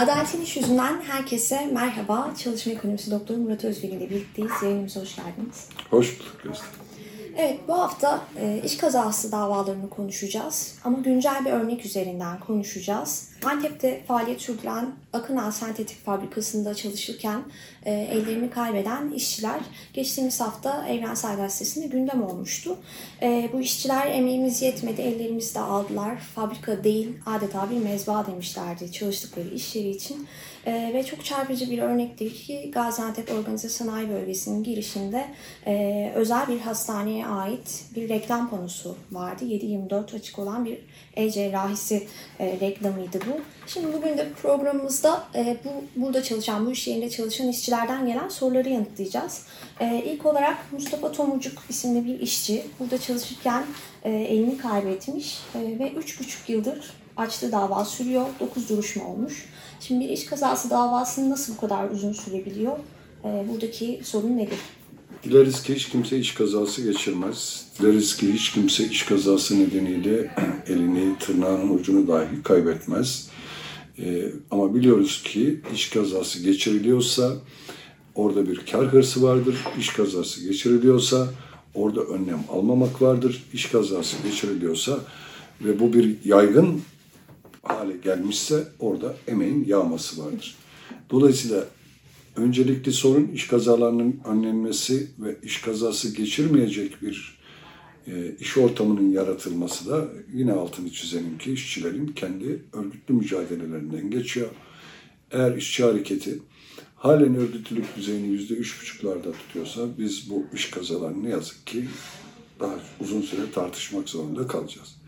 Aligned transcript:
Adaletin 0.00 0.40
İş 0.40 0.56
Yüzünden 0.56 1.00
herkese 1.00 1.66
merhaba. 1.66 2.34
Çalışma 2.38 2.72
Ekonomisi 2.72 3.10
Doktoru 3.10 3.38
Murat 3.38 3.64
Özbil 3.64 3.88
ile 3.88 4.10
birlikteyiz. 4.10 4.50
Yayınımıza 4.62 5.00
hoş 5.00 5.16
geldiniz. 5.16 5.68
Hoş 5.90 6.20
bulduk 6.20 6.42
Gözde. 6.42 6.62
Evet, 7.42 7.60
bu 7.68 7.78
hafta 7.78 8.20
e, 8.40 8.60
iş 8.64 8.76
kazası 8.76 9.32
davalarını 9.32 9.90
konuşacağız. 9.90 10.74
Ama 10.84 10.98
güncel 10.98 11.44
bir 11.44 11.50
örnek 11.50 11.86
üzerinden 11.86 12.40
konuşacağız. 12.40 13.30
Antep'te 13.44 14.02
faaliyet 14.08 14.40
sürdüren 14.40 14.94
Akınal 15.12 15.50
Sentetik 15.50 16.04
Fabrikası'nda 16.04 16.74
çalışırken 16.74 17.42
e, 17.84 17.92
ellerini 17.92 18.50
kaybeden 18.50 19.10
işçiler 19.10 19.60
geçtiğimiz 19.94 20.40
hafta 20.40 20.88
Evrensel 20.88 21.36
Gazetesi'nde 21.36 21.86
gündem 21.86 22.22
olmuştu. 22.22 22.76
E, 23.22 23.50
bu 23.52 23.60
işçiler 23.60 24.06
emeğimiz 24.06 24.62
yetmedi, 24.62 25.00
ellerimizi 25.00 25.54
de 25.54 25.60
aldılar. 25.60 26.18
Fabrika 26.34 26.84
değil, 26.84 27.08
adeta 27.26 27.70
bir 27.70 27.78
mezba 27.78 28.26
demişlerdi 28.26 28.92
çalıştıkları 28.92 29.48
iş 29.48 29.76
yeri 29.76 29.90
için. 29.90 30.26
E, 30.70 30.94
ve 30.94 31.04
çok 31.04 31.24
çarpıcı 31.24 31.70
bir 31.70 31.78
örnektir 31.78 32.34
ki 32.34 32.70
Gaziantep 32.74 33.32
Organize 33.32 33.68
Sanayi 33.68 34.08
Bölgesi'nin 34.08 34.62
girişinde 34.64 35.26
e, 35.66 36.12
özel 36.14 36.48
bir 36.48 36.60
hastaneye 36.60 37.26
ait 37.26 37.84
bir 37.96 38.08
reklam 38.08 38.50
panosu 38.50 38.96
vardı. 39.12 39.44
7-24 39.44 40.16
açık 40.16 40.38
olan 40.38 40.64
bir 40.64 40.78
e-cerrahisi 41.14 42.06
e, 42.40 42.58
reklamıydı 42.60 43.18
bu. 43.20 43.40
Şimdi 43.66 43.92
bugün 43.92 44.18
de 44.18 44.28
programımızda 44.42 45.24
e, 45.34 45.56
bu 45.64 46.00
burada 46.02 46.22
çalışan, 46.22 46.66
bu 46.66 46.70
iş 46.70 46.88
yerinde 46.88 47.10
çalışan 47.10 47.48
işçilerden 47.48 48.06
gelen 48.06 48.28
soruları 48.28 48.68
yanıtlayacağız. 48.68 49.42
E, 49.80 50.02
ilk 50.06 50.26
olarak 50.26 50.72
Mustafa 50.72 51.12
Tomurcuk 51.12 51.62
isimli 51.68 52.04
bir 52.04 52.20
işçi 52.20 52.66
burada 52.80 52.98
çalışırken 52.98 53.64
e, 54.04 54.10
elini 54.10 54.58
kaybetmiş 54.58 55.38
e, 55.54 55.58
ve 55.58 55.92
3,5 55.92 56.52
yıldır 56.52 56.92
açtığı 57.16 57.52
dava 57.52 57.84
sürüyor. 57.84 58.26
9 58.40 58.68
duruşma 58.68 59.06
olmuş. 59.06 59.46
Şimdi 59.80 60.04
bir 60.04 60.10
iş 60.10 60.24
kazası 60.24 60.70
davasının 60.70 61.30
nasıl 61.30 61.56
bu 61.56 61.60
kadar 61.60 61.90
uzun 61.90 62.12
sürebiliyor? 62.12 62.76
E, 63.24 63.44
buradaki 63.52 64.00
sorun 64.04 64.36
nedir? 64.36 64.58
Dileriz 65.24 65.62
ki 65.62 65.74
hiç 65.74 65.88
kimse 65.88 66.18
iş 66.18 66.34
kazası 66.34 66.82
geçirmez. 66.82 67.66
Dileriz 67.78 68.16
ki 68.16 68.32
hiç 68.32 68.52
kimse 68.52 68.84
iş 68.84 69.02
kazası 69.02 69.60
nedeniyle 69.60 70.34
elini, 70.66 71.18
tırnağının 71.18 71.74
ucunu 71.74 72.08
dahi 72.08 72.42
kaybetmez. 72.42 73.28
Ee, 73.98 74.32
ama 74.50 74.74
biliyoruz 74.74 75.22
ki 75.22 75.60
iş 75.74 75.90
kazası 75.90 76.42
geçiriliyorsa 76.42 77.32
orada 78.14 78.48
bir 78.48 78.66
kar 78.72 78.86
hırsı 78.86 79.22
vardır. 79.22 79.56
İş 79.78 79.88
kazası 79.88 80.44
geçiriliyorsa 80.44 81.28
orada 81.74 82.00
önlem 82.00 82.44
almamak 82.52 83.02
vardır. 83.02 83.44
İş 83.52 83.66
kazası 83.66 84.16
geçiriliyorsa 84.24 84.98
ve 85.64 85.80
bu 85.80 85.92
bir 85.92 86.16
yaygın 86.24 86.82
hale 87.62 87.96
gelmişse 87.96 88.68
orada 88.78 89.16
emeğin 89.26 89.64
yağması 89.64 90.24
vardır. 90.24 90.56
Dolayısıyla 91.10 91.64
öncelikli 92.36 92.92
sorun 92.92 93.28
iş 93.28 93.46
kazalarının 93.46 94.20
önlenmesi 94.24 95.10
ve 95.18 95.36
iş 95.42 95.60
kazası 95.60 96.16
geçirmeyecek 96.16 97.02
bir 97.02 97.40
e, 98.06 98.36
iş 98.40 98.58
ortamının 98.58 99.10
yaratılması 99.10 99.90
da 99.90 100.08
yine 100.34 100.52
altını 100.52 100.90
çizelim 100.90 101.38
ki 101.38 101.52
işçilerin 101.52 102.06
kendi 102.06 102.62
örgütlü 102.72 103.14
mücadelelerinden 103.14 104.10
geçiyor. 104.10 104.48
Eğer 105.30 105.56
işçi 105.56 105.84
hareketi 105.84 106.38
halen 106.96 107.34
örgütlülük 107.34 107.96
düzeyini 107.96 108.28
yüzde 108.28 108.54
üç 108.54 108.80
buçuklarda 108.80 109.32
tutuyorsa 109.32 109.80
biz 109.98 110.30
bu 110.30 110.46
iş 110.54 110.70
kazalarını 110.70 111.24
ne 111.24 111.28
yazık 111.28 111.66
ki 111.66 111.84
daha 112.60 112.74
uzun 113.00 113.22
süre 113.22 113.50
tartışmak 113.54 114.08
zorunda 114.08 114.46
kalacağız. 114.46 114.99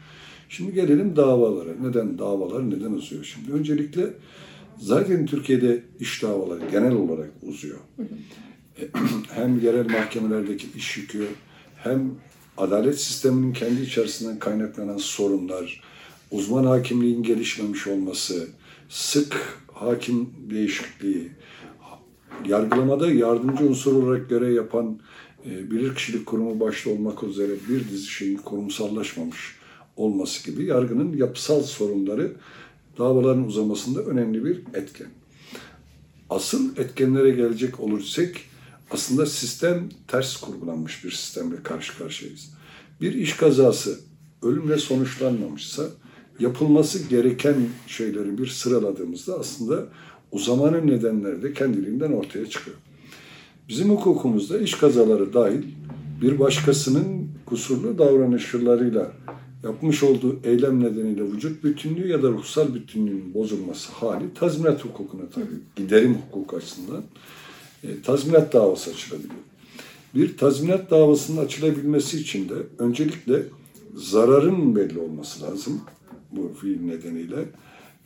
Şimdi 0.52 0.74
gelelim 0.74 1.16
davalara. 1.16 1.70
Neden 1.82 2.18
davalar 2.18 2.70
neden 2.70 2.92
uzuyor 2.92 3.24
şimdi? 3.24 3.52
Öncelikle 3.52 4.10
zaten 4.78 5.26
Türkiye'de 5.26 5.82
iş 6.00 6.22
davaları 6.22 6.60
genel 6.70 6.92
olarak 6.92 7.30
uzuyor. 7.42 7.78
hem 9.28 9.60
yerel 9.60 9.90
mahkemelerdeki 9.90 10.66
iş 10.76 10.96
yükü 10.96 11.26
hem 11.76 12.10
adalet 12.56 13.00
sisteminin 13.00 13.52
kendi 13.52 13.82
içerisinden 13.82 14.38
kaynaklanan 14.38 14.96
sorunlar, 14.96 15.82
uzman 16.30 16.64
hakimliğin 16.64 17.22
gelişmemiş 17.22 17.86
olması, 17.86 18.48
sık 18.88 19.60
hakim 19.72 20.30
değişikliği, 20.50 21.30
yargılamada 22.46 23.10
yardımcı 23.10 23.64
unsur 23.64 24.02
olarak 24.02 24.28
görev 24.28 24.52
yapan 24.52 25.00
e, 25.46 25.70
bilirkişilik 25.70 26.26
kurumu 26.26 26.60
başta 26.60 26.90
olmak 26.90 27.22
üzere 27.22 27.52
bir 27.68 27.88
dizi 27.88 28.06
şeyin 28.06 28.38
kurumsallaşmamış 28.38 29.61
olması 29.96 30.50
gibi 30.50 30.64
yargının 30.64 31.16
yapısal 31.16 31.62
sorunları 31.62 32.32
davaların 32.98 33.46
uzamasında 33.46 34.02
önemli 34.02 34.44
bir 34.44 34.56
etken. 34.74 35.08
Asıl 36.30 36.76
etkenlere 36.76 37.30
gelecek 37.30 37.80
olursak 37.80 38.34
aslında 38.90 39.26
sistem 39.26 39.88
ters 40.08 40.36
kurgulanmış 40.36 41.04
bir 41.04 41.10
sistemle 41.10 41.62
karşı 41.62 41.98
karşıyayız. 41.98 42.50
Bir 43.00 43.14
iş 43.14 43.36
kazası 43.36 44.00
ölümle 44.42 44.78
sonuçlanmamışsa 44.78 45.84
yapılması 46.38 47.08
gereken 47.08 47.54
şeyleri 47.86 48.38
bir 48.38 48.46
sıraladığımızda 48.46 49.38
aslında 49.38 49.86
uzamanın 50.32 50.86
nedenleri 50.86 51.42
de 51.42 51.52
kendiliğinden 51.52 52.12
ortaya 52.12 52.46
çıkıyor. 52.46 52.76
Bizim 53.68 53.90
hukukumuzda 53.90 54.58
iş 54.58 54.74
kazaları 54.74 55.34
dahil 55.34 55.62
bir 56.22 56.38
başkasının 56.38 57.28
kusurlu 57.46 57.98
davranışlarıyla 57.98 59.12
yapmış 59.62 60.02
olduğu 60.02 60.40
eylem 60.44 60.84
nedeniyle 60.84 61.22
vücut 61.22 61.64
bütünlüğü 61.64 62.08
ya 62.08 62.22
da 62.22 62.28
ruhsal 62.28 62.74
bütünlüğün 62.74 63.34
bozulması 63.34 63.92
hali 63.92 64.34
tazminat 64.34 64.84
hukukuna 64.84 65.22
tabii 65.34 65.46
giderim 65.76 66.14
hukuk 66.14 66.54
açısından 66.54 67.04
e, 67.84 68.02
tazminat 68.02 68.52
davası 68.52 68.90
açılabiliyor. 68.90 69.34
Bir 70.14 70.36
tazminat 70.36 70.90
davasının 70.90 71.44
açılabilmesi 71.44 72.20
için 72.20 72.48
de 72.48 72.54
öncelikle 72.78 73.42
zararın 73.94 74.76
belli 74.76 74.98
olması 74.98 75.44
lazım 75.44 75.80
bu 76.32 76.52
fiil 76.60 76.80
nedeniyle. 76.80 77.44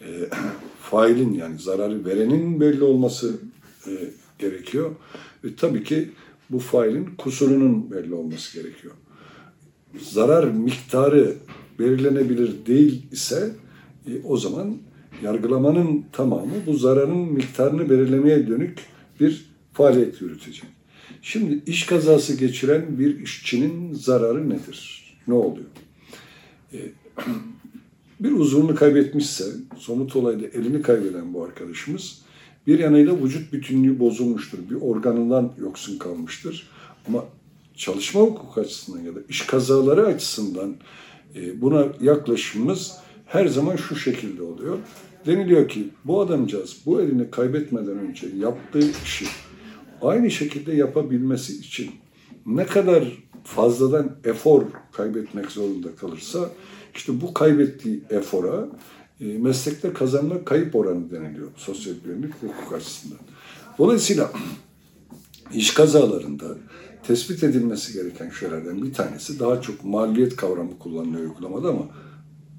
E, 0.01 0.07
failin 0.81 1.33
yani 1.33 1.59
zararı 1.59 2.05
verenin 2.05 2.61
belli 2.61 2.85
olması 2.85 3.37
e, 3.87 3.91
gerekiyor. 4.39 4.91
Ve 5.45 5.57
tabii 5.57 5.85
ki 5.85 6.11
bu 6.51 6.59
failin 6.59 7.09
kusurunun 7.19 7.91
belli 7.91 8.15
olması 8.15 8.63
gerekiyor 8.63 8.95
zarar 10.03 10.45
miktarı 10.45 11.35
belirlenebilir 11.79 12.67
değil 12.67 13.03
ise 13.13 13.51
e, 14.07 14.11
o 14.25 14.37
zaman 14.37 14.77
yargılamanın 15.23 16.05
tamamı 16.13 16.53
bu 16.67 16.75
zararın 16.75 17.19
miktarını 17.19 17.91
belirlemeye 17.91 18.47
dönük 18.47 18.79
bir 19.21 19.47
faaliyet 19.73 20.23
yürütecek. 20.23 20.65
Şimdi 21.23 21.63
iş 21.67 21.87
kazası 21.87 22.37
geçiren 22.37 22.99
bir 22.99 23.21
işçinin 23.21 23.95
zararı 23.95 24.51
nedir? 24.51 25.07
Ne 25.29 25.35
oluyor? 25.35 25.67
E, 26.73 26.79
bir 28.21 28.33
uzvunu 28.33 28.75
kaybetmişse, 28.75 29.45
somut 29.79 30.17
olayda 30.17 30.47
elini 30.47 30.83
kaybeden 30.83 31.35
bu 31.35 31.45
arkadaşımız 31.45 32.27
bir 32.67 32.79
yanıyla 32.79 33.25
vücut 33.25 33.53
bütünlüğü 33.53 34.01
bozulmuştur. 34.01 34.59
Bir 34.71 34.75
organından 34.75 35.53
yoksun 35.61 35.99
kalmıştır. 35.99 36.69
Ama 37.09 37.25
çalışma 37.77 38.21
hukuku 38.21 38.61
açısından 38.61 39.01
ya 39.01 39.15
da 39.15 39.19
iş 39.29 39.43
kazaları 39.43 40.07
açısından 40.07 40.77
e, 41.35 41.61
buna 41.61 41.87
yaklaşımımız 42.01 42.93
her 43.27 43.47
zaman 43.47 43.77
şu 43.77 43.97
şekilde 43.97 44.43
oluyor. 44.43 44.79
Deniliyor 45.27 45.69
ki 45.69 45.89
bu 46.05 46.21
adamcağız 46.21 46.77
bu 46.87 47.01
elini 47.01 47.31
kaybetmeden 47.31 47.99
önce 47.99 48.29
yaptığı 48.37 48.91
işi 49.05 49.27
aynı 50.03 50.31
şekilde 50.31 50.73
yapabilmesi 50.73 51.59
için 51.59 51.91
ne 52.47 52.67
kadar 52.67 53.05
fazladan 53.45 54.17
efor 54.25 54.63
kaybetmek 54.93 55.51
zorunda 55.51 55.97
kalırsa 55.97 56.51
işte 56.95 57.21
bu 57.21 57.35
kaybettiği 57.35 58.03
efora 58.11 58.69
e, 59.21 59.25
meslekte 59.25 59.93
kazanma 59.93 60.45
kayıp 60.45 60.77
oranı 60.77 61.11
deniliyor 61.11 61.49
sosyal 61.57 61.95
güvenlik 62.05 62.35
hukuk 62.35 62.73
açısından. 62.73 63.19
Dolayısıyla 63.79 64.33
iş 65.55 65.75
kazalarında 65.75 66.47
tespit 67.07 67.45
edilmesi 67.45 67.93
gereken 67.93 68.31
şeylerden 68.31 68.83
bir 68.83 68.93
tanesi 68.93 69.41
daha 69.41 69.61
çok 69.61 69.85
maliyet 69.85 70.37
kavramı 70.37 70.79
kullanılıyor 70.79 71.31
uygulamada 71.31 71.69
ama 71.69 71.89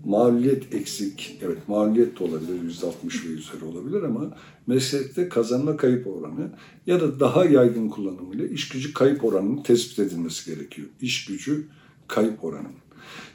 maliyet 0.05 0.73
eksik, 0.75 1.39
evet 1.41 1.67
maliyet 1.67 2.19
de 2.19 2.23
olabilir, 2.23 2.61
yüzde 2.63 2.85
altmış 2.85 3.25
ve 3.25 3.29
üzeri 3.29 3.65
olabilir 3.65 4.03
ama 4.03 4.37
meslekte 4.67 5.29
kazanma 5.29 5.77
kayıp 5.77 6.07
oranı 6.07 6.51
ya 6.85 7.01
da 7.01 7.19
daha 7.19 7.45
yaygın 7.45 7.89
kullanımıyla 7.89 8.47
iş 8.47 8.69
gücü 8.69 8.93
kayıp 8.93 9.25
oranının 9.25 9.63
tespit 9.63 9.99
edilmesi 9.99 10.55
gerekiyor. 10.55 10.87
İş 11.01 11.25
gücü 11.25 11.67
kayıp 12.07 12.43
oranının. 12.43 12.71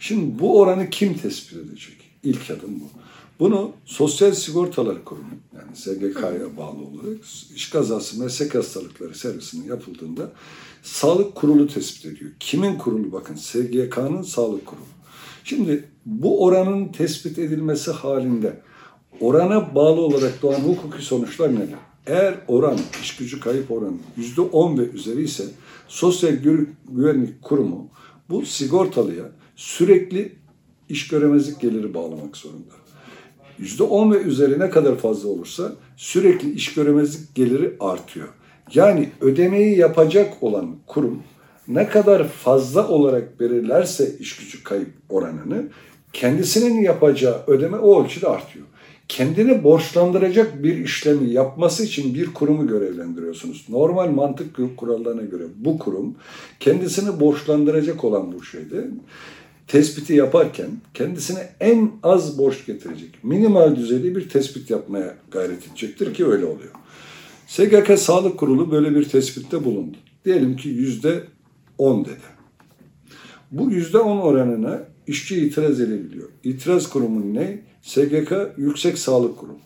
Şimdi 0.00 0.38
bu 0.38 0.60
oranı 0.60 0.90
kim 0.90 1.14
tespit 1.14 1.58
edecek? 1.58 1.96
İlk 2.22 2.50
adım 2.50 2.80
bu. 2.80 2.84
Bunu 3.42 3.72
Sosyal 3.84 4.32
Sigortalar 4.32 5.04
Kurumu 5.04 5.28
yani 5.56 5.76
SGK'ya 5.76 6.56
bağlı 6.56 6.78
olarak 6.78 7.24
iş 7.54 7.70
kazası 7.70 8.20
meslek 8.20 8.54
hastalıkları 8.54 9.14
servisinin 9.14 9.68
yapıldığında 9.68 10.32
sağlık 10.82 11.34
kurulu 11.34 11.66
tespit 11.66 12.06
ediyor. 12.06 12.30
Kimin 12.40 12.78
kurulu? 12.78 13.12
Bakın 13.12 13.34
SGK'nın 13.34 14.22
sağlık 14.22 14.66
kurulu. 14.66 14.84
Şimdi 15.44 15.88
bu 16.06 16.44
oranın 16.44 16.88
tespit 16.88 17.38
edilmesi 17.38 17.90
halinde 17.90 18.60
orana 19.20 19.74
bağlı 19.74 20.00
olarak 20.00 20.42
doğan 20.42 20.60
hukuki 20.60 21.04
sonuçlar 21.04 21.54
neler? 21.54 21.78
Eğer 22.06 22.34
oran, 22.48 22.78
iş 23.02 23.16
gücü 23.16 23.40
kayıp 23.40 23.70
oranı 23.70 23.96
yüzde 24.16 24.40
on 24.40 24.78
ve 24.78 24.88
üzeri 24.88 25.24
ise 25.24 25.44
Sosyal 25.88 26.32
Güvenlik 26.88 27.42
Kurumu 27.42 27.88
bu 28.30 28.46
sigortalıya 28.46 29.24
sürekli 29.56 30.32
iş 30.88 31.08
göremezlik 31.08 31.60
geliri 31.60 31.94
bağlamak 31.94 32.36
zorunda. 32.36 32.81
Yüzde 33.62 33.82
on 33.82 34.12
ve 34.12 34.16
üzerine 34.16 34.70
kadar 34.70 34.96
fazla 34.96 35.28
olursa 35.28 35.72
sürekli 35.96 36.52
iş 36.52 36.74
göremezlik 36.74 37.34
geliri 37.34 37.76
artıyor. 37.80 38.28
Yani 38.74 39.08
ödemeyi 39.20 39.78
yapacak 39.78 40.42
olan 40.42 40.76
kurum 40.86 41.22
ne 41.68 41.88
kadar 41.88 42.28
fazla 42.28 42.88
olarak 42.88 43.40
belirlerse 43.40 44.16
iş 44.18 44.36
gücü 44.36 44.62
kayıp 44.62 44.88
oranını 45.08 45.68
kendisinin 46.12 46.82
yapacağı 46.82 47.42
ödeme 47.46 47.76
o 47.76 48.04
ölçüde 48.04 48.28
artıyor. 48.28 48.66
Kendini 49.08 49.64
borçlandıracak 49.64 50.62
bir 50.62 50.78
işlemi 50.78 51.30
yapması 51.30 51.84
için 51.84 52.14
bir 52.14 52.34
kurumu 52.34 52.66
görevlendiriyorsunuz. 52.66 53.66
Normal 53.68 54.10
mantık 54.10 54.76
kurallarına 54.76 55.22
göre 55.22 55.44
bu 55.56 55.78
kurum 55.78 56.14
kendisini 56.60 57.20
borçlandıracak 57.20 58.04
olan 58.04 58.32
bu 58.32 58.44
şeyde 58.44 58.86
tespiti 59.66 60.14
yaparken 60.14 60.70
kendisine 60.94 61.48
en 61.60 61.90
az 62.02 62.38
borç 62.38 62.66
getirecek, 62.66 63.18
minimal 63.22 63.76
düzeyde 63.76 64.16
bir 64.16 64.28
tespit 64.28 64.70
yapmaya 64.70 65.16
gayret 65.30 65.66
edecektir 65.66 66.14
ki 66.14 66.26
öyle 66.26 66.44
oluyor. 66.44 66.70
SGK 67.46 67.98
Sağlık 67.98 68.38
Kurulu 68.38 68.70
böyle 68.70 68.94
bir 68.94 69.04
tespitte 69.04 69.64
bulundu. 69.64 69.96
Diyelim 70.24 70.56
ki 70.56 70.68
yüzde 70.68 71.24
on 71.78 72.04
dedi. 72.04 72.32
Bu 73.50 73.70
yüzde 73.70 73.98
on 73.98 74.18
oranına 74.18 74.82
işçi 75.06 75.46
itiraz 75.46 75.80
edebiliyor. 75.80 76.28
İtiraz 76.44 76.88
kurumu 76.88 77.34
ne? 77.34 77.60
SGK 77.82 78.32
Yüksek 78.56 78.98
Sağlık 78.98 79.38
Kurumu. 79.38 79.60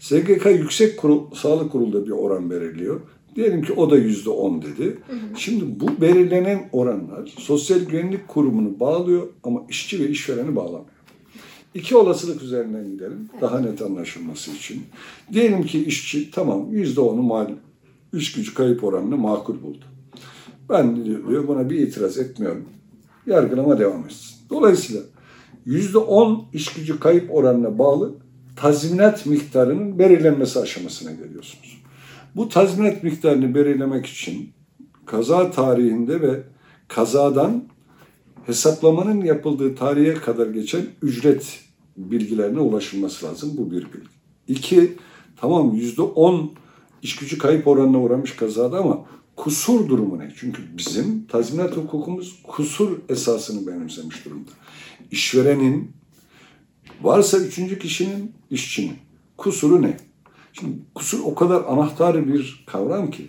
SGK 0.00 0.46
Yüksek 0.46 0.98
Kurul, 0.98 1.34
Sağlık 1.34 1.72
Kurulu'da 1.72 2.06
bir 2.06 2.10
oran 2.10 2.50
belirliyor. 2.50 3.00
Diyelim 3.36 3.62
ki 3.62 3.72
o 3.72 3.90
da 3.90 3.96
yüzde 3.96 4.30
on 4.30 4.62
dedi. 4.62 4.84
Hı 4.84 5.12
hı. 5.12 5.18
Şimdi 5.36 5.80
bu 5.80 6.00
belirlenen 6.00 6.68
oranlar 6.72 7.34
Sosyal 7.38 7.78
Güvenlik 7.78 8.28
Kurumu'nu 8.28 8.80
bağlıyor 8.80 9.26
ama 9.44 9.62
işçi 9.68 10.00
ve 10.00 10.08
işvereni 10.08 10.56
bağlamıyor. 10.56 11.00
İki 11.74 11.96
olasılık 11.96 12.42
üzerinden 12.42 12.90
gidelim 12.90 13.28
daha 13.40 13.60
net 13.60 13.82
anlaşılması 13.82 14.50
için. 14.50 14.82
Diyelim 15.32 15.62
ki 15.62 15.84
işçi 15.84 16.30
tamam 16.30 16.72
yüzde 16.72 17.00
onu 17.00 17.22
mal 17.22 17.50
iş 18.12 18.32
gücü 18.32 18.54
kayıp 18.54 18.84
oranını 18.84 19.16
makul 19.16 19.62
buldu. 19.62 19.84
Ben 20.68 21.04
diyor 21.04 21.48
buna 21.48 21.70
bir 21.70 21.78
itiraz 21.78 22.18
etmiyorum. 22.18 22.64
Yargılama 23.26 23.78
devam 23.78 24.04
etsin. 24.04 24.36
Dolayısıyla 24.50 25.02
yüzde 25.66 25.98
on 25.98 26.44
iş 26.52 26.72
gücü 26.72 27.00
kayıp 27.00 27.34
oranına 27.34 27.78
bağlı 27.78 28.14
tazminat 28.56 29.26
miktarının 29.26 29.98
belirlenmesi 29.98 30.60
aşamasına 30.60 31.12
geliyorsunuz. 31.12 31.79
Bu 32.36 32.48
tazminat 32.48 33.02
miktarını 33.02 33.54
belirlemek 33.54 34.06
için 34.06 34.50
kaza 35.06 35.50
tarihinde 35.50 36.20
ve 36.20 36.42
kazadan 36.88 37.64
hesaplamanın 38.46 39.24
yapıldığı 39.24 39.74
tarihe 39.74 40.14
kadar 40.14 40.46
geçen 40.46 40.86
ücret 41.02 41.60
bilgilerine 41.96 42.60
ulaşılması 42.60 43.26
lazım. 43.26 43.52
Bu 43.56 43.70
bir 43.70 43.82
bilgi. 43.82 44.08
İki, 44.48 44.96
tamam 45.36 45.74
yüzde 45.74 46.02
on 46.02 46.52
iş 47.02 47.16
gücü 47.16 47.38
kayıp 47.38 47.66
oranına 47.66 48.00
uğramış 48.00 48.36
kazada 48.36 48.78
ama 48.78 49.04
kusur 49.36 49.88
durumu 49.88 50.18
ne? 50.18 50.32
Çünkü 50.36 50.62
bizim 50.78 51.26
tazminat 51.26 51.76
hukukumuz 51.76 52.42
kusur 52.42 52.98
esasını 53.08 53.66
benimsemiş 53.66 54.24
durumda. 54.24 54.50
İşverenin 55.10 55.92
varsa 57.02 57.38
üçüncü 57.38 57.78
kişinin 57.78 58.32
işçinin 58.50 58.96
kusuru 59.36 59.82
ne? 59.82 59.96
Şimdi 60.52 60.76
kusur 60.94 61.20
o 61.24 61.34
kadar 61.34 61.64
anahtar 61.64 62.28
bir 62.28 62.64
kavram 62.66 63.10
ki 63.10 63.26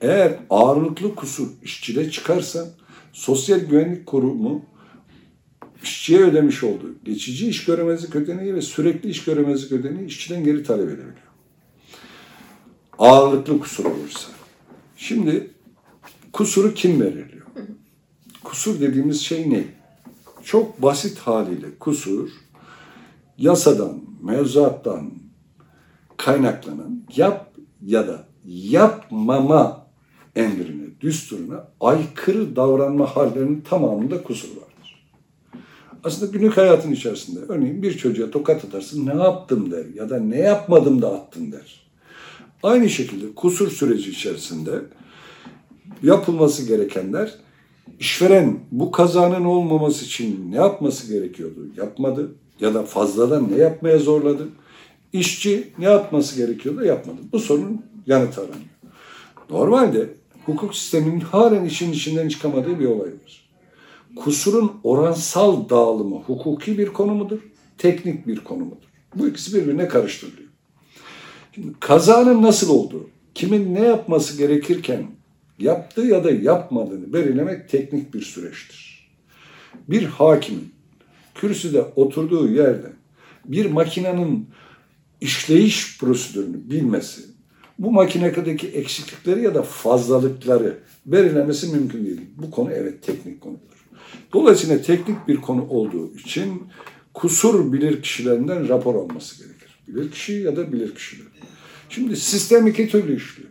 eğer 0.00 0.38
ağırlıklı 0.50 1.14
kusur 1.14 1.48
işçide 1.62 2.10
çıkarsa 2.10 2.68
Sosyal 3.12 3.58
Güvenlik 3.58 4.06
Kurumu 4.06 4.64
işçiye 5.82 6.20
ödemiş 6.20 6.64
olduğu 6.64 6.94
geçici 7.04 7.48
iş 7.48 7.64
göremezlik 7.64 8.16
ödeneği 8.16 8.54
ve 8.54 8.62
sürekli 8.62 9.10
iş 9.10 9.24
göremezlik 9.24 9.72
ödeneği 9.72 10.06
işçiden 10.06 10.44
geri 10.44 10.62
talep 10.62 10.88
edebiliyor. 10.88 11.28
Ağırlıklı 12.98 13.60
kusur 13.60 13.84
olursa. 13.84 14.28
Şimdi 14.96 15.50
kusuru 16.32 16.74
kim 16.74 17.00
belirliyor? 17.00 17.46
Kusur 18.44 18.80
dediğimiz 18.80 19.20
şey 19.20 19.50
ne? 19.50 19.64
Çok 20.44 20.82
basit 20.82 21.18
haliyle 21.18 21.66
kusur 21.80 22.30
yasadan, 23.38 24.02
mevzuattan 24.22 25.10
kaynaklanan 26.18 27.02
yap 27.16 27.50
ya 27.86 28.08
da 28.08 28.24
yapmama 28.46 29.86
emrine, 30.36 31.00
düsturuna 31.00 31.68
aykırı 31.80 32.56
davranma 32.56 33.06
hallerinin 33.06 33.60
tamamında 33.60 34.22
kusur 34.22 34.48
vardır. 34.48 35.04
Aslında 36.04 36.32
günlük 36.32 36.56
hayatın 36.56 36.92
içerisinde 36.92 37.40
örneğin 37.48 37.82
bir 37.82 37.96
çocuğa 37.96 38.30
tokat 38.30 38.64
atarsın 38.64 39.06
ne 39.06 39.22
yaptım 39.22 39.70
der 39.70 39.84
ya 39.94 40.10
da 40.10 40.20
ne 40.20 40.38
yapmadım 40.38 41.02
da 41.02 41.14
attın 41.14 41.52
der. 41.52 41.88
Aynı 42.62 42.88
şekilde 42.88 43.34
kusur 43.34 43.70
süreci 43.70 44.10
içerisinde 44.10 44.82
yapılması 46.02 46.66
gerekenler 46.66 47.34
işveren 48.00 48.60
bu 48.72 48.90
kazanın 48.90 49.44
olmaması 49.44 50.04
için 50.04 50.52
ne 50.52 50.56
yapması 50.56 51.12
gerekiyordu? 51.12 51.66
Yapmadı 51.76 52.34
ya 52.60 52.74
da 52.74 52.82
fazladan 52.82 53.52
ne 53.52 53.56
yapmaya 53.56 53.98
zorladı? 53.98 54.48
İşçi 55.12 55.72
ne 55.78 55.84
yapması 55.84 56.36
gerekiyordu? 56.36 56.84
Yapmadı. 56.84 57.16
Bu 57.32 57.38
sorunun 57.38 57.82
yanıtı 58.06 58.40
aranıyor. 58.40 58.58
Normalde 59.50 60.08
hukuk 60.46 60.74
sisteminin 60.74 61.20
halen 61.20 61.64
işin 61.64 61.92
içinden 61.92 62.28
çıkamadığı 62.28 62.80
bir 62.80 62.84
olay 62.84 63.08
var. 63.08 63.48
Kusurun 64.16 64.72
oransal 64.84 65.68
dağılımı 65.68 66.16
hukuki 66.16 66.78
bir 66.78 66.86
konu 66.86 67.14
mudur? 67.14 67.38
Teknik 67.78 68.26
bir 68.26 68.36
konu 68.36 68.64
mudur? 68.64 68.88
Bu 69.14 69.28
ikisi 69.28 69.54
birbirine 69.54 69.88
karıştırılıyor. 69.88 70.48
Şimdi 71.54 71.68
kazanın 71.80 72.42
nasıl 72.42 72.70
olduğu, 72.70 73.10
kimin 73.34 73.74
ne 73.74 73.80
yapması 73.80 74.38
gerekirken 74.38 75.06
yaptığı 75.58 76.00
ya 76.00 76.24
da 76.24 76.30
yapmadığını 76.30 77.12
belirlemek 77.12 77.68
teknik 77.68 78.14
bir 78.14 78.22
süreçtir. 78.22 79.08
Bir 79.88 80.04
hakimin 80.04 80.72
kürsüde 81.34 81.82
oturduğu 81.96 82.48
yerde 82.48 82.92
bir 83.44 83.70
makinenin 83.70 84.48
işleyiş 85.20 85.98
prosedürünü 85.98 86.70
bilmesi, 86.70 87.22
bu 87.78 87.92
makinedeki 87.92 88.68
eksiklikleri 88.68 89.42
ya 89.42 89.54
da 89.54 89.62
fazlalıkları 89.62 90.78
belirlemesi 91.06 91.66
mümkün 91.66 92.06
değil. 92.06 92.20
Bu 92.36 92.50
konu 92.50 92.72
evet 92.72 93.02
teknik 93.02 93.40
konudur. 93.40 93.60
Dolayısıyla 94.32 94.82
teknik 94.82 95.28
bir 95.28 95.36
konu 95.36 95.68
olduğu 95.68 96.14
için 96.14 96.62
kusur 97.14 97.72
bilir 97.72 98.02
kişilerinden 98.02 98.68
rapor 98.68 98.94
alması 98.94 99.44
gerekir. 99.44 99.80
Bilir 99.88 100.10
kişi 100.10 100.32
ya 100.32 100.56
da 100.56 100.72
bilir 100.72 100.94
kişiler. 100.94 101.26
Şimdi 101.88 102.16
sistem 102.16 102.66
iki 102.66 102.88
türlü 102.88 103.16
işliyor. 103.16 103.48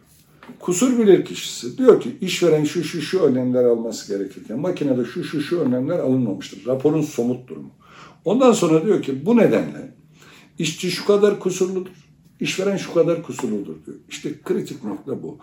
Kusur 0.59 0.99
bilir 0.99 1.25
kişisi 1.25 1.77
diyor 1.77 2.01
ki 2.01 2.17
işveren 2.21 2.63
şu 2.63 2.83
şu 2.83 3.01
şu 3.01 3.19
önlemler 3.19 3.63
alması 3.63 4.17
gerekirken 4.17 4.59
makinede 4.59 5.05
şu 5.05 5.23
şu 5.23 5.41
şu 5.41 5.59
önlemler 5.59 5.99
alınmamıştır. 5.99 6.65
Raporun 6.65 7.01
somut 7.01 7.49
durumu. 7.49 7.71
Ondan 8.25 8.51
sonra 8.51 8.85
diyor 8.85 9.01
ki 9.01 9.25
bu 9.25 9.37
nedenle 9.37 9.96
işçi 10.59 10.91
şu 10.91 11.05
kadar 11.05 11.39
kusurludur, 11.39 11.91
işveren 12.39 12.77
şu 12.77 12.93
kadar 12.93 13.23
kusurludur 13.23 13.85
diyor. 13.85 13.97
İşte 14.09 14.29
kritik 14.45 14.83
nokta 14.83 15.23
bu. 15.23 15.37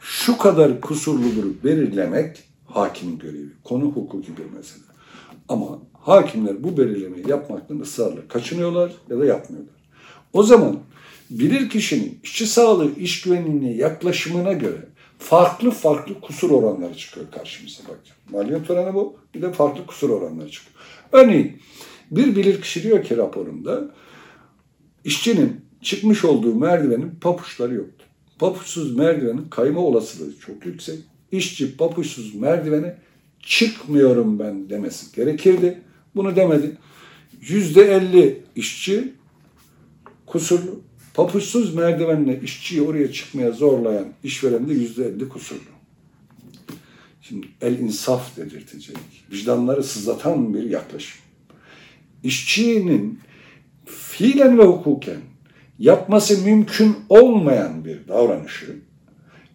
Şu 0.00 0.38
kadar 0.38 0.80
kusurludur 0.80 1.44
belirlemek 1.64 2.44
hakimin 2.66 3.18
görevi. 3.18 3.48
Konu 3.64 3.84
hukuki 3.84 4.36
bir 4.36 4.56
mesele. 4.56 4.82
Ama 5.48 5.78
hakimler 5.92 6.64
bu 6.64 6.76
belirlemeyi 6.76 7.28
yapmaktan 7.28 7.80
ısrarla 7.80 8.28
kaçınıyorlar 8.28 8.92
ya 9.10 9.18
da 9.18 9.24
yapmıyorlar. 9.24 9.74
O 10.32 10.42
zaman 10.42 10.76
bilir 11.30 11.70
kişinin 11.70 12.18
işçi 12.22 12.46
sağlığı, 12.46 12.94
iş 12.96 13.22
güvenliğine 13.22 13.74
yaklaşımına 13.74 14.52
göre 14.52 14.88
farklı 15.18 15.70
farklı 15.70 16.20
kusur 16.20 16.50
oranları 16.50 16.96
çıkıyor 16.96 17.26
karşımıza 17.30 17.82
bak. 17.88 18.00
Maliyet 18.30 18.70
oranı 18.70 18.94
bu. 18.94 19.16
Bir 19.34 19.42
de 19.42 19.52
farklı 19.52 19.86
kusur 19.86 20.10
oranları 20.10 20.50
çıkıyor. 20.50 20.76
Örneğin 21.12 21.62
bir 22.10 22.36
bilir 22.36 22.60
kişi 22.60 22.82
diyor 22.82 23.04
ki 23.04 23.16
raporunda 23.16 23.90
işçinin 25.06 25.60
çıkmış 25.82 26.24
olduğu 26.24 26.54
merdivenin 26.54 27.10
papuçları 27.20 27.74
yoktu. 27.74 28.04
Papuçsuz 28.38 28.96
merdivenin 28.96 29.48
kayma 29.50 29.80
olasılığı 29.80 30.38
çok 30.46 30.66
yüksek. 30.66 30.98
İşçi 31.32 31.76
papuçsuz 31.76 32.34
merdivene 32.34 32.96
çıkmıyorum 33.40 34.38
ben 34.38 34.70
demesi 34.70 35.16
gerekirdi. 35.16 35.82
Bunu 36.14 36.36
demedi. 36.36 36.76
Yüzde 37.40 37.82
elli 37.82 38.42
işçi 38.56 39.12
kusurlu. 40.26 40.80
Papuçsuz 41.14 41.74
merdivenle 41.74 42.40
işçiyi 42.42 42.82
oraya 42.82 43.12
çıkmaya 43.12 43.52
zorlayan 43.52 44.06
işveren 44.24 44.68
de 44.68 44.72
yüzde 44.72 45.06
elli 45.06 45.28
kusurlu. 45.28 45.60
Şimdi 47.22 47.46
el 47.60 47.78
insaf 47.78 48.36
dedirtecek, 48.36 48.96
vicdanları 49.32 49.84
sızlatan 49.84 50.54
bir 50.54 50.70
yaklaşım. 50.70 51.18
İşçinin 52.22 53.20
fiilen 54.18 54.58
ve 54.58 54.62
hukuken 54.62 55.20
yapması 55.78 56.44
mümkün 56.44 56.96
olmayan 57.08 57.84
bir 57.84 58.08
davranışı 58.08 58.76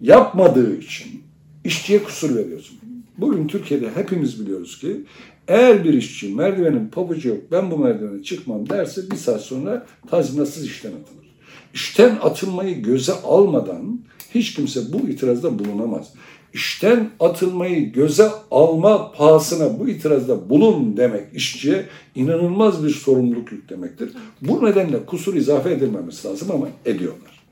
yapmadığı 0.02 0.78
için 0.78 1.24
işçiye 1.64 2.04
kusur 2.04 2.36
veriyorsun. 2.36 2.78
Bugün 3.18 3.48
Türkiye'de 3.48 3.90
hepimiz 3.96 4.40
biliyoruz 4.40 4.80
ki 4.80 5.02
eğer 5.48 5.84
bir 5.84 5.94
işçi 5.94 6.36
merdivenin 6.36 6.88
pabucu 6.88 7.30
yok 7.30 7.38
ben 7.52 7.72
bu 7.72 7.78
merdivene 7.78 8.24
çıkmam 8.24 8.70
derse 8.70 9.12
bir 9.12 9.16
saat 9.16 9.42
sonra 9.42 9.86
tazminatsız 10.10 10.66
işten 10.66 10.90
atılır. 10.90 11.36
İşten 11.74 12.18
atılmayı 12.22 12.82
göze 12.82 13.14
almadan 13.14 14.00
hiç 14.36 14.54
kimse 14.54 14.94
bu 14.94 15.10
itirazda 15.10 15.60
bulunamaz. 15.60 16.14
İşten 16.54 17.10
atılmayı 17.20 17.94
göze 17.94 18.30
alma 18.52 19.12
pahasına 19.12 19.80
bu 19.80 19.90
itirazda 19.90 20.50
bulun 20.50 20.98
demek 20.98 21.24
işçiye 21.34 21.86
inanılmaz 22.16 22.84
bir 22.86 22.90
sorumluluk 22.90 23.52
yüklemektir. 23.52 24.12
Bu 24.42 24.66
nedenle 24.66 25.06
kusur 25.06 25.36
izafe 25.36 25.72
edilmemesi 25.72 26.28
lazım 26.28 26.52
ama 26.52 26.68
ediyorlar. 26.86 27.44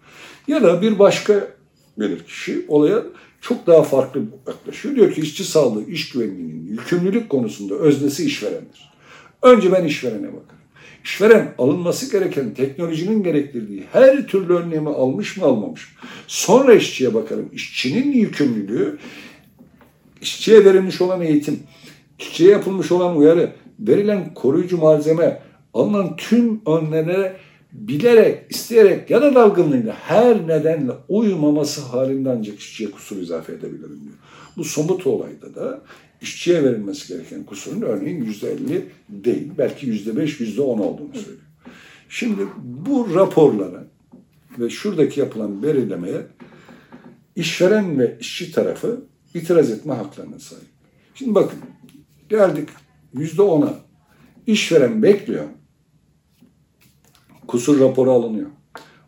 Ya 0.48 0.64
da 0.64 0.82
bir 0.82 1.00
başka 1.00 1.48
bilir 2.00 2.24
kişi 2.24 2.66
olaya 2.68 3.04
çok 3.42 3.68
daha 3.68 3.84
farklı 3.84 4.22
yaklaşıyor. 4.48 4.96
Diyor 4.96 5.14
ki 5.14 5.22
işçi 5.22 5.44
sağlığı, 5.44 5.86
iş 5.86 6.10
güvenliğinin 6.10 6.68
yükümlülük 6.68 7.30
konusunda 7.30 7.76
öznesi 7.76 8.26
işverendir. 8.26 8.92
Önce 9.42 9.72
ben 9.72 9.84
işverene 9.84 10.28
bakarım. 10.28 10.59
İşveren 11.04 11.54
alınması 11.58 12.12
gereken 12.12 12.54
teknolojinin 12.54 13.24
gerektirdiği 13.24 13.84
her 13.94 14.28
türlü 14.28 14.56
önlemi 14.56 14.90
almış 14.90 15.38
mı 15.38 15.46
almamış 15.46 15.82
mı? 15.82 16.10
Sonra 16.28 16.74
işçiye 16.74 17.14
bakarım. 17.14 17.50
İşçinin 17.54 18.12
yükümlülüğü, 18.12 18.98
işçiye 20.22 20.66
verilmiş 20.66 21.02
olan 21.02 21.22
eğitim, 21.22 21.60
işçiye 22.20 22.52
yapılmış 22.52 22.92
olan 22.92 23.18
uyarı, 23.18 23.52
verilen 23.80 24.34
koruyucu 24.34 24.78
malzeme, 24.78 25.42
alınan 25.74 26.16
tüm 26.16 26.62
önlemlere 26.66 27.36
bilerek, 27.74 28.52
isteyerek 28.52 29.10
ya 29.10 29.22
da 29.22 29.36
dalgınlığıyla 29.36 29.94
her 29.94 30.48
nedenle 30.48 30.92
uymaması 31.10 31.82
halinde 31.82 32.30
ancak 32.30 32.60
işçiye 32.60 32.92
kusur 32.92 33.18
izafe 33.18 33.54
edebilirim 33.54 34.00
diyor. 34.04 34.16
Bu 34.58 34.64
somut 34.64 35.08
olayda 35.08 35.56
da 35.56 35.82
işçiye 36.22 36.64
verilmesi 36.64 37.08
gereken 37.14 37.44
kusurun 37.44 37.82
örneğin 37.82 38.24
yüzde 38.24 38.52
elli 38.52 38.86
değil, 39.10 39.52
belki 39.58 39.86
yüzde 39.88 40.18
beş, 40.18 40.40
yüzde 40.40 40.62
on 40.62 40.80
olduğunu 40.80 41.14
söylüyor. 41.14 41.46
Şimdi 42.10 42.42
bu 42.58 43.16
raporlara 43.16 43.88
ve 44.60 44.70
şuradaki 44.70 45.20
yapılan 45.20 45.64
belirlemeye 45.64 46.22
işveren 47.36 48.00
ve 48.00 48.18
işçi 48.20 48.52
tarafı 48.52 49.02
itiraz 49.34 49.72
etme 49.72 49.94
haklarına 49.94 50.40
sahip. 50.40 50.66
Şimdi 51.16 51.36
bakın 51.36 51.60
geldik 52.30 52.70
yüzde 53.14 53.42
ona. 53.42 53.74
İşveren 54.48 55.04
bekliyor. 55.04 55.46
Kusur 57.50 57.80
raporu 57.80 58.12
alınıyor. 58.12 58.50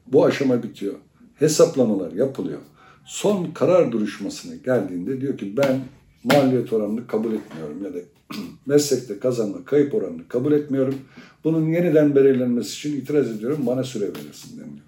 Bu 0.07 0.25
aşama 0.25 0.63
bitiyor. 0.63 0.93
Hesaplamalar 1.35 2.11
yapılıyor. 2.11 2.59
Son 3.05 3.45
karar 3.45 3.91
duruşmasına 3.91 4.55
geldiğinde 4.55 5.21
diyor 5.21 5.37
ki 5.37 5.57
ben 5.57 5.79
maliyet 6.23 6.73
oranını 6.73 7.07
kabul 7.07 7.33
etmiyorum 7.33 7.83
ya 7.83 7.93
da 7.93 7.97
meslekte 8.65 9.19
kazanma 9.19 9.65
kayıp 9.65 9.95
oranını 9.95 10.27
kabul 10.27 10.51
etmiyorum. 10.51 10.95
Bunun 11.43 11.69
yeniden 11.69 12.15
belirlenmesi 12.15 12.69
için 12.69 13.01
itiraz 13.01 13.31
ediyorum 13.31 13.63
bana 13.67 13.83
süre 13.83 14.05
verilsin 14.05 14.59
deniliyor. 14.59 14.85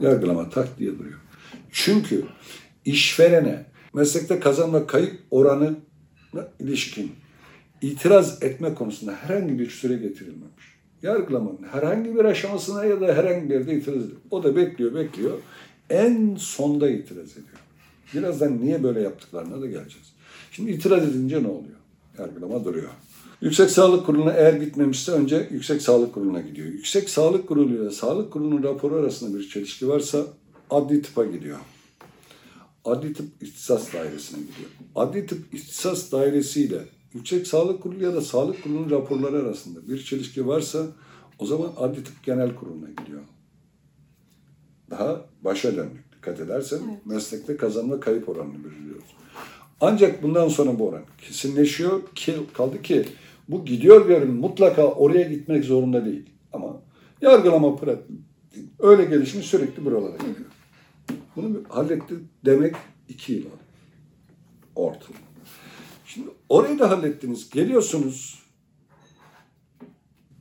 Yargılama 0.00 0.50
tak 0.50 0.78
diye 0.78 0.98
duruyor. 0.98 1.18
Çünkü 1.72 2.24
işverene 2.84 3.66
meslekte 3.94 4.40
kazanma 4.40 4.86
kayıp 4.86 5.14
oranı 5.30 5.74
ilişkin 6.60 7.12
itiraz 7.80 8.42
etme 8.42 8.74
konusunda 8.74 9.12
herhangi 9.12 9.58
bir 9.58 9.70
süre 9.70 9.94
getirilmemiş. 9.94 10.81
Yargılamanın 11.02 11.62
herhangi 11.72 12.14
bir 12.14 12.24
aşamasına 12.24 12.84
ya 12.84 13.00
da 13.00 13.06
herhangi 13.06 13.50
bir 13.50 13.54
yerde 13.54 13.74
itiraz 13.74 13.96
ediyor. 13.96 14.20
O 14.30 14.42
da 14.42 14.56
bekliyor, 14.56 14.94
bekliyor. 14.94 15.38
En 15.90 16.36
sonda 16.38 16.90
itiraz 16.90 17.32
ediyor. 17.32 17.62
Birazdan 18.14 18.60
niye 18.60 18.82
böyle 18.82 19.00
yaptıklarına 19.00 19.60
da 19.60 19.66
geleceğiz. 19.66 20.12
Şimdi 20.52 20.70
itiraz 20.70 21.08
edince 21.08 21.42
ne 21.42 21.48
oluyor? 21.48 21.76
Yargılama 22.18 22.64
duruyor. 22.64 22.90
Yüksek 23.40 23.70
Sağlık 23.70 24.06
Kurulu'na 24.06 24.32
eğer 24.32 24.52
gitmemişse 24.52 25.12
önce 25.12 25.48
Yüksek 25.50 25.82
Sağlık 25.82 26.14
Kurulu'na 26.14 26.40
gidiyor. 26.40 26.66
Yüksek 26.66 27.10
Sağlık 27.10 27.48
Kurulu 27.48 27.74
ile 27.74 27.90
Sağlık 27.90 28.32
Kurulu'nun 28.32 28.62
raporu 28.62 28.94
arasında 28.94 29.38
bir 29.38 29.48
çelişki 29.48 29.88
varsa 29.88 30.26
adli 30.70 31.02
tıpa 31.02 31.24
gidiyor. 31.24 31.58
Adli 32.84 33.12
tıp 33.12 33.26
ihtisas 33.40 33.92
dairesine 33.92 34.40
gidiyor. 34.40 34.70
Adli 34.94 35.26
tıp 35.26 35.54
ihtisas 35.54 36.12
dairesiyle 36.12 36.78
Yüksek 37.14 37.46
Sağlık 37.46 37.82
Kurulu 37.82 38.04
ya 38.04 38.14
da 38.14 38.20
Sağlık 38.20 38.62
Kurulu'nun 38.62 38.90
raporları 38.90 39.36
arasında 39.36 39.88
bir 39.88 40.04
çelişki 40.04 40.46
varsa 40.46 40.86
o 41.38 41.46
zaman 41.46 41.72
Adli 41.76 42.04
Tıp 42.04 42.24
Genel 42.24 42.54
Kurulu'na 42.54 42.88
gidiyor. 42.88 43.22
Daha 44.90 45.20
başa 45.42 45.76
döndük. 45.76 46.12
Dikkat 46.16 46.40
edersen 46.40 46.80
evet. 46.90 47.06
meslekte 47.06 47.56
kazanma 47.56 48.00
kayıp 48.00 48.28
oranını 48.28 48.64
belirliyoruz. 48.64 49.16
Ancak 49.80 50.22
bundan 50.22 50.48
sonra 50.48 50.78
bu 50.78 50.88
oran 50.88 51.02
kesinleşiyor. 51.18 52.02
Ki, 52.14 52.34
kaldı 52.52 52.82
ki 52.82 53.04
bu 53.48 53.64
gidiyor 53.64 54.06
görün 54.06 54.34
mutlaka 54.34 54.86
oraya 54.86 55.22
gitmek 55.22 55.64
zorunda 55.64 56.04
değil. 56.04 56.30
Ama 56.52 56.76
yargılama 57.20 57.76
pratiği 57.76 58.18
öyle 58.78 59.04
gelişmiş 59.04 59.46
sürekli 59.46 59.84
buralara 59.84 60.16
geliyor. 60.16 60.50
Bunu 61.36 61.62
halletti 61.68 62.14
demek 62.44 62.74
iki 63.08 63.32
yıl 63.32 63.44
ortalama. 64.74 65.31
Şimdi 66.14 66.28
orayı 66.48 66.78
da 66.78 66.90
hallettiniz. 66.90 67.50
Geliyorsunuz. 67.50 68.42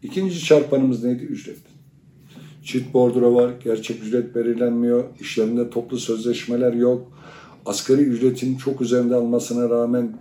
İkinci 0.03 0.45
çarpanımız 0.45 1.03
neydi? 1.03 1.23
Ücret. 1.23 1.57
Çift 2.63 2.93
bordro 2.93 3.35
var. 3.35 3.53
Gerçek 3.63 4.03
ücret 4.03 4.35
belirlenmiyor. 4.35 5.03
İşlerinde 5.19 5.69
toplu 5.69 5.99
sözleşmeler 5.99 6.73
yok. 6.73 7.11
Asgari 7.65 8.01
ücretin 8.01 8.57
çok 8.57 8.81
üzerinde 8.81 9.15
almasına 9.15 9.69
rağmen 9.69 10.17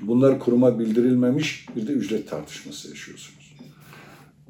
bunlar 0.00 0.38
kuruma 0.38 0.78
bildirilmemiş. 0.78 1.66
Bir 1.76 1.86
de 1.86 1.92
ücret 1.92 2.30
tartışması 2.30 2.88
yaşıyorsunuz. 2.88 3.56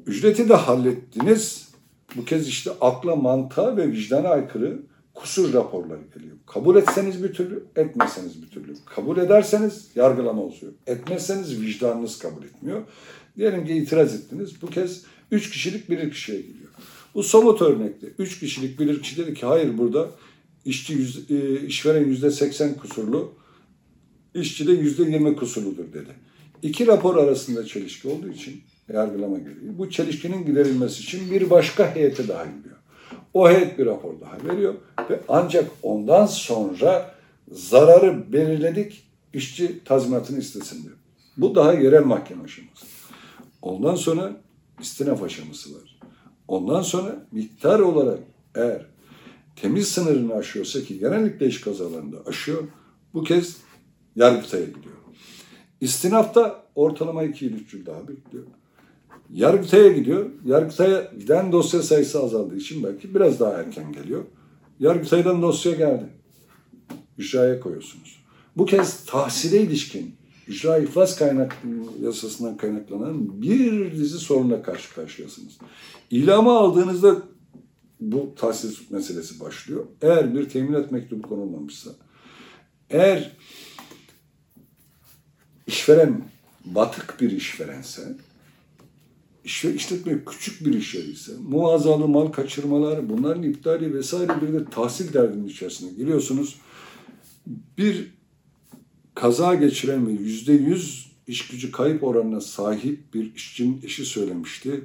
Ücreti 0.05 0.49
de 0.49 0.55
hallettiniz. 0.55 1.71
Bu 2.15 2.25
kez 2.25 2.47
işte 2.47 2.71
akla, 2.81 3.15
mantığa 3.15 3.77
ve 3.77 3.91
vicdana 3.91 4.29
aykırı 4.29 4.79
kusur 5.21 5.53
raporları 5.53 6.01
geliyor. 6.13 6.35
Kabul 6.45 6.75
etseniz 6.75 7.23
bir 7.23 7.33
türlü, 7.33 7.63
etmeseniz 7.75 8.41
bir 8.41 8.47
türlü. 8.47 8.73
Kabul 8.85 9.17
ederseniz 9.17 9.87
yargılama 9.95 10.41
oluyor. 10.41 10.73
Etmezseniz 10.87 11.61
vicdanınız 11.61 12.19
kabul 12.19 12.43
etmiyor. 12.43 12.81
Diyelim 13.37 13.65
ki 13.65 13.73
itiraz 13.73 14.15
ettiniz. 14.15 14.61
Bu 14.61 14.67
kez 14.67 15.03
üç 15.31 15.49
kişilik 15.49 15.89
bilir 15.89 16.11
kişiye 16.11 16.41
gidiyor. 16.41 16.69
Bu 17.15 17.23
somut 17.23 17.61
örnekte 17.61 18.07
üç 18.19 18.39
kişilik 18.39 18.79
bilir 18.79 19.01
kişi 19.01 19.17
dedi 19.17 19.33
ki 19.33 19.45
hayır 19.45 19.77
burada 19.77 20.09
işçi 20.65 20.93
yüz, 20.93 21.31
e, 21.31 21.65
işveren 21.65 22.05
yüzde 22.05 22.31
seksen 22.31 22.73
kusurlu, 22.73 23.33
işçi 24.35 24.67
de 24.67 24.71
yüzde 24.71 25.03
yirmi 25.03 25.35
kusurludur 25.35 25.93
dedi. 25.93 26.15
İki 26.63 26.87
rapor 26.87 27.15
arasında 27.15 27.65
çelişki 27.65 28.07
olduğu 28.07 28.29
için 28.29 28.61
yargılama 28.93 29.37
geliyor. 29.37 29.77
Bu 29.77 29.89
çelişkinin 29.89 30.45
giderilmesi 30.45 31.03
için 31.03 31.31
bir 31.31 31.49
başka 31.49 31.95
heyete 31.95 32.27
daha 32.27 32.45
gidiyor. 32.45 32.70
O 33.33 33.49
heyet 33.49 33.79
bir 33.79 33.85
rapor 33.85 34.19
daha 34.21 34.53
veriyor 34.53 34.75
ve 35.09 35.19
ancak 35.27 35.71
ondan 35.83 36.25
sonra 36.25 37.15
zararı 37.51 38.33
belirledik, 38.33 39.03
işçi 39.33 39.83
tazminatını 39.83 40.39
istesin 40.39 40.83
diyor. 40.83 40.95
Bu 41.37 41.55
daha 41.55 41.73
yerel 41.73 42.05
mahkeme 42.05 42.43
aşaması. 42.43 42.85
Ondan 43.61 43.95
sonra 43.95 44.41
istinaf 44.81 45.23
aşaması 45.23 45.75
var. 45.75 45.99
Ondan 46.47 46.81
sonra 46.81 47.27
miktar 47.31 47.79
olarak 47.79 48.19
eğer 48.55 48.85
temiz 49.55 49.87
sınırını 49.87 50.33
aşıyorsa 50.33 50.81
ki 50.81 50.99
genellikle 50.99 51.47
iş 51.47 51.61
kazalarında 51.61 52.17
aşıyor, 52.25 52.63
bu 53.13 53.23
kez 53.23 53.57
Yargıtay'a 54.15 54.65
gidiyor. 54.65 54.95
İstinafta 55.81 56.63
ortalama 56.75 57.23
2 57.23 57.45
yıl 57.45 57.53
3 57.53 57.73
yıl 57.73 57.85
daha 57.85 58.07
bekliyor. 58.07 58.43
Yargıtay'a 59.33 59.91
gidiyor. 59.91 60.29
Yargıtay'a 60.45 61.11
giden 61.19 61.51
dosya 61.51 61.81
sayısı 61.81 62.23
azaldığı 62.23 62.57
için 62.57 62.83
belki 62.83 63.15
biraz 63.15 63.39
daha 63.39 63.51
erken 63.51 63.91
geliyor. 63.91 64.23
Yargıtay'dan 64.79 65.41
dosya 65.41 65.71
geldi. 65.71 66.05
İcraya 67.17 67.59
koyuyorsunuz. 67.59 68.23
Bu 68.57 68.65
kez 68.65 69.05
tahsile 69.05 69.61
ilişkin 69.61 70.15
icra 70.47 70.77
iflas 70.77 71.17
kaynak 71.17 71.57
yasasından 72.01 72.57
kaynaklanan 72.57 73.41
bir 73.41 73.91
dizi 73.91 74.17
sorunla 74.17 74.63
karşı 74.63 74.93
karşıyasınız. 74.93 75.57
İlama 76.09 76.59
aldığınızda 76.59 77.21
bu 77.99 78.35
tahsil 78.35 78.75
meselesi 78.89 79.39
başlıyor. 79.39 79.85
Eğer 80.01 80.35
bir 80.35 80.49
teminat 80.49 80.91
mektubu 80.91 81.21
konulmamışsa, 81.27 81.91
eğer 82.89 83.37
işveren 85.67 86.21
batık 86.65 87.21
bir 87.21 87.31
işverense, 87.31 88.17
işe, 89.45 89.73
işletme 89.73 90.25
küçük 90.25 90.65
bir 90.65 90.73
iş 90.73 90.95
yeriyse, 90.95 91.31
muazzalı 91.49 92.07
mal 92.07 92.27
kaçırmalar, 92.27 93.09
bunların 93.09 93.43
iptali 93.43 93.93
vesaire 93.93 94.41
bir 94.41 94.53
de 94.53 94.65
tahsil 94.65 95.13
derdinin 95.13 95.47
içerisine 95.47 95.91
giriyorsunuz. 95.91 96.59
Bir 97.77 98.11
kaza 99.15 99.55
geçiren 99.55 100.07
ve 100.07 100.11
yüzde 100.11 100.53
yüz 100.53 101.11
iş 101.27 101.47
gücü 101.47 101.71
kayıp 101.71 102.03
oranına 102.03 102.41
sahip 102.41 103.13
bir 103.13 103.35
işçinin 103.35 103.81
eşi 103.83 104.05
söylemişti. 104.05 104.83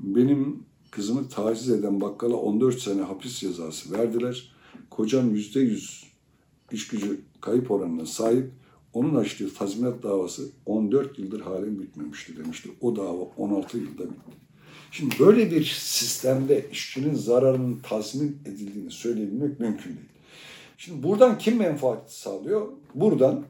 Benim 0.00 0.62
kızımı 0.90 1.28
taciz 1.28 1.70
eden 1.70 2.00
bakkala 2.00 2.34
14 2.34 2.80
sene 2.80 3.02
hapis 3.02 3.38
cezası 3.38 3.92
verdiler. 3.92 4.52
Kocam 4.90 5.36
%100 5.36 6.04
iş 6.72 6.88
gücü 6.88 7.20
kayıp 7.40 7.70
oranına 7.70 8.06
sahip. 8.06 8.50
Onun 8.94 9.14
açtığı 9.14 9.54
tazminat 9.54 10.02
davası 10.02 10.48
14 10.66 11.18
yıldır 11.18 11.40
halen 11.40 11.80
bitmemişti 11.80 12.36
demişti. 12.36 12.70
O 12.80 12.96
dava 12.96 13.22
16 13.36 13.78
yılda 13.78 14.02
bitti. 14.02 14.36
Şimdi 14.90 15.14
böyle 15.18 15.50
bir 15.50 15.64
sistemde 15.64 16.66
işçinin 16.72 17.14
zararının 17.14 17.80
tazmin 17.88 18.38
edildiğini 18.44 18.90
söyleyebilmek 18.90 19.60
mümkün 19.60 19.90
değil. 19.90 20.08
Şimdi 20.78 21.02
buradan 21.02 21.38
kim 21.38 21.56
menfaat 21.56 22.12
sağlıyor? 22.12 22.68
Buradan 22.94 23.44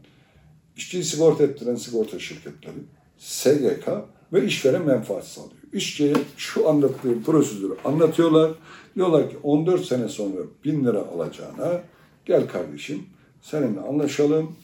işçiyi 0.77 1.05
sigorta 1.05 1.45
ettiren 1.45 1.75
sigorta 1.75 2.19
şirketleri, 2.19 2.79
SGK 3.19 3.89
ve 4.33 4.47
işveren 4.47 4.83
menfaat 4.83 5.27
sağlıyor. 5.27 5.63
İşçiye 5.73 6.15
şu 6.37 6.69
anlattığım 6.69 7.23
prosedürü 7.23 7.75
anlatıyorlar. 7.85 8.51
Diyorlar 8.97 9.31
ki 9.31 9.37
14 9.43 9.85
sene 9.85 10.09
sonra 10.09 10.37
1000 10.65 10.85
lira 10.85 10.99
alacağına 10.99 11.83
gel 12.25 12.49
kardeşim 12.49 13.03
seninle 13.43 13.81
anlaşalım. 13.81 14.57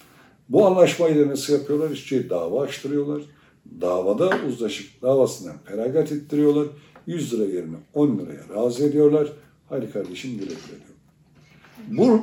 Bu 0.50 0.66
anlaşmayı 0.66 1.26
da 1.26 1.30
nasıl 1.30 1.52
yapıyorlar? 1.52 1.90
İşçiye 1.90 2.30
dava 2.30 2.62
açtırıyorlar. 2.62 3.22
Davada 3.80 4.30
uzlaşıp 4.48 5.02
davasından 5.02 5.58
feragat 5.64 6.12
ettiriyorlar. 6.12 6.66
100 7.06 7.32
lira 7.32 7.44
yerine 7.44 7.76
10 7.94 8.18
liraya 8.18 8.54
razı 8.54 8.84
ediyorlar. 8.84 9.28
Hadi 9.68 9.92
kardeşim 9.92 10.30
güle 10.30 10.44
güle 10.44 10.56
diyor. 10.56 10.90
Bu, 11.88 12.20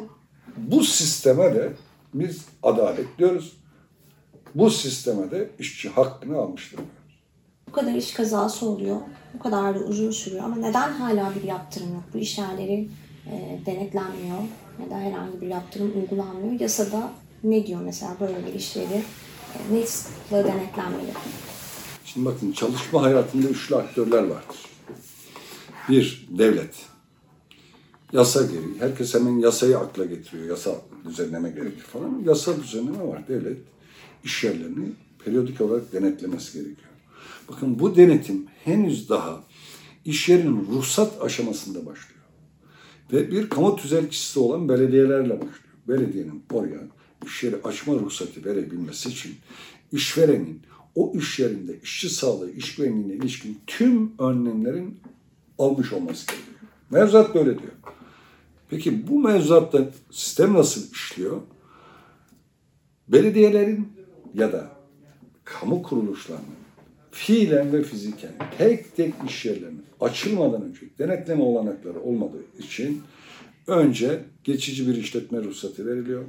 bu 0.57 0.83
sisteme 0.83 1.55
de 1.55 1.73
biz 2.13 2.45
adalet 2.63 3.17
diyoruz. 3.19 3.57
Bu 4.55 4.69
sisteme 4.69 5.31
de 5.31 5.49
işçi 5.59 5.89
hakkını 5.89 6.37
almıştır. 6.37 6.79
Bu 7.67 7.71
kadar 7.71 7.95
iş 7.95 8.13
kazası 8.13 8.65
oluyor. 8.65 8.97
Bu 9.33 9.39
kadar 9.39 9.79
da 9.79 9.79
uzun 9.79 10.11
sürüyor. 10.11 10.43
Ama 10.43 10.55
neden 10.55 10.91
hala 10.91 11.35
bir 11.35 11.43
yaptırım 11.43 11.93
yok? 11.93 12.03
Bu 12.13 12.17
iş 12.17 12.37
yerleri 12.37 12.87
e, 13.31 13.59
denetlenmiyor. 13.65 14.37
Ya 14.83 14.89
da 14.89 14.99
herhangi 14.99 15.41
bir 15.41 15.47
yaptırım 15.47 15.91
uygulanmıyor. 16.01 16.59
Yasada 16.59 17.11
ne 17.43 17.67
diyor 17.67 17.81
mesela 17.81 18.17
böyle 18.19 18.47
bir 18.47 18.53
işleri 18.53 19.03
e, 19.53 19.73
ne 19.73 19.87
sıklıkla 19.87 20.37
denetlenmeli? 20.37 21.11
Şimdi 22.05 22.25
bakın 22.25 22.51
çalışma 22.51 23.01
hayatında 23.01 23.47
üçlü 23.47 23.75
aktörler 23.75 24.23
vardır. 24.23 24.57
Bir, 25.89 26.27
devlet. 26.29 26.75
Yasa 28.13 28.41
gereği. 28.41 28.79
Herkes 28.79 29.15
hemen 29.15 29.39
yasayı 29.39 29.77
akla 29.77 30.05
getiriyor. 30.05 30.49
Yasa 30.49 30.75
düzenleme 31.07 31.49
gerekir 31.49 31.81
falan. 31.81 32.23
Yasa 32.25 32.63
düzenleme 32.63 33.07
var. 33.07 33.27
Devlet 33.27 33.57
iş 34.23 34.43
yerlerini 34.43 34.89
periyodik 35.25 35.61
olarak 35.61 35.93
denetlemesi 35.93 36.53
gerekiyor. 36.53 36.89
Bakın 37.49 37.79
bu 37.79 37.95
denetim 37.95 38.47
henüz 38.63 39.09
daha 39.09 39.43
iş 40.05 40.29
yerinin 40.29 40.67
ruhsat 40.71 41.21
aşamasında 41.21 41.79
başlıyor. 41.79 42.21
Ve 43.11 43.31
bir 43.31 43.49
kamu 43.49 43.75
tüzelçisi 43.75 44.39
olan 44.39 44.69
belediyelerle 44.69 45.33
başlıyor. 45.33 45.53
Belediyenin 45.87 46.43
oraya 46.53 46.79
iş 47.25 47.43
yeri 47.43 47.55
açma 47.63 47.93
ruhsatı 47.93 48.45
verebilmesi 48.45 49.09
için 49.09 49.35
işverenin 49.91 50.61
o 50.95 51.13
iş 51.15 51.39
yerinde 51.39 51.79
işçi 51.83 52.09
sağlığı, 52.09 52.51
iş 52.51 52.75
güvenliğine 52.75 53.13
ilişkin 53.13 53.59
tüm 53.67 54.11
önlemlerin 54.19 54.99
almış 55.59 55.93
olması 55.93 56.27
gerekiyor. 56.27 56.57
Mevzuat 56.89 57.35
böyle 57.35 57.59
diyor. 57.59 57.71
Peki 58.69 59.07
bu 59.07 59.19
mevzuatta 59.19 59.89
sistem 60.11 60.53
nasıl 60.53 60.91
işliyor? 60.91 61.41
Belediyelerin 63.07 63.87
ya 64.33 64.51
da 64.51 64.71
kamu 65.43 65.83
kuruluşlarının 65.83 66.57
fiilen 67.11 67.73
ve 67.73 67.83
fiziken 67.83 68.31
tek 68.57 68.95
tek 68.95 69.13
iş 69.27 69.45
yerlerinin 69.45 69.85
açılmadan 70.01 70.61
önce 70.61 70.79
denetleme 70.99 71.43
olanakları 71.43 71.99
olmadığı 71.99 72.43
için 72.59 73.01
önce 73.67 74.23
geçici 74.43 74.87
bir 74.87 74.95
işletme 74.95 75.43
ruhsatı 75.43 75.85
veriliyor. 75.85 76.23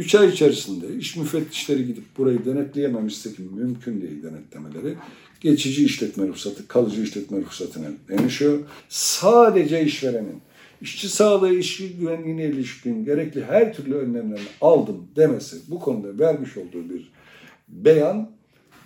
Üç 0.00 0.14
ay 0.14 0.28
içerisinde 0.28 0.96
iş 0.96 1.16
müfettişleri 1.16 1.86
gidip 1.86 2.04
burayı 2.18 2.44
denetleyememişse 2.44 3.32
ki 3.32 3.42
mümkün 3.42 4.00
değil 4.00 4.22
denetlemeleri. 4.22 4.94
Geçici 5.40 5.84
işletme 5.84 6.26
ruhsatı, 6.26 6.68
kalıcı 6.68 7.02
işletme 7.02 7.38
ruhsatına 7.38 7.86
dönüşüyor. 8.08 8.58
Sadece 8.88 9.84
işverenin 9.84 10.40
işçi 10.80 11.08
sağlığı, 11.08 11.54
işçi 11.54 11.96
güvenliğine 11.96 12.44
ilişkin 12.44 13.04
gerekli 13.04 13.44
her 13.44 13.74
türlü 13.74 13.94
önlemlerini 13.94 14.46
aldım 14.60 15.06
demesi, 15.16 15.56
bu 15.68 15.80
konuda 15.80 16.18
vermiş 16.18 16.56
olduğu 16.56 16.90
bir 16.90 17.12
beyan 17.68 18.30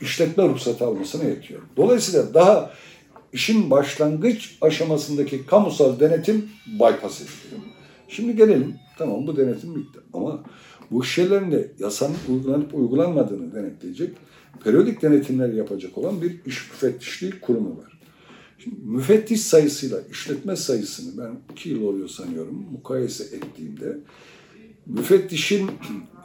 işletme 0.01 0.49
ruhsatı 0.49 0.85
almasına 0.85 1.25
yetiyor. 1.25 1.61
Dolayısıyla 1.77 2.35
daha 2.35 2.71
işin 3.33 3.71
başlangıç 3.71 4.59
aşamasındaki 4.61 5.47
kamusal 5.47 6.01
denetim 6.01 6.49
bypass 6.67 7.21
ediliyor. 7.21 7.63
Şimdi 8.09 8.37
gelelim, 8.37 8.75
tamam 8.99 9.27
bu 9.27 9.37
denetim 9.37 9.75
bitti 9.75 9.99
ama 10.13 10.45
bu 10.91 11.05
şeylerin 11.05 11.53
de 11.53 11.73
yasanın 11.79 12.17
uygulanıp 12.29 12.75
uygulanmadığını 12.75 13.55
denetleyecek, 13.55 14.11
periyodik 14.65 15.03
denetimler 15.03 15.49
yapacak 15.49 15.99
olan 15.99 16.23
bir 16.23 16.31
iş 16.47 16.71
müfettişliği 16.71 17.33
kurumu 17.41 17.79
var. 17.79 17.99
Şimdi 18.59 18.77
müfettiş 18.85 19.41
sayısıyla 19.41 20.01
işletme 20.11 20.57
sayısını 20.57 21.25
ben 21.25 21.53
iki 21.53 21.69
yıl 21.69 21.83
oluyor 21.83 22.09
sanıyorum 22.09 22.67
mukayese 22.73 23.25
ettiğimde 23.25 23.99
müfettişin 24.87 25.71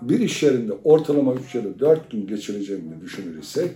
bir 0.02 0.20
iş 0.20 0.44
yerinde 0.44 0.74
ortalama 0.84 1.34
3 1.34 1.56
ya 1.56 1.64
da 1.64 1.80
4 1.80 2.12
gün 2.12 2.28
geçireceğini 2.28 3.02
düşünürsek 3.02 3.72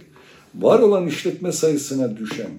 var 0.55 0.79
olan 0.79 1.07
işletme 1.07 1.51
sayısına 1.51 2.17
düşen 2.17 2.51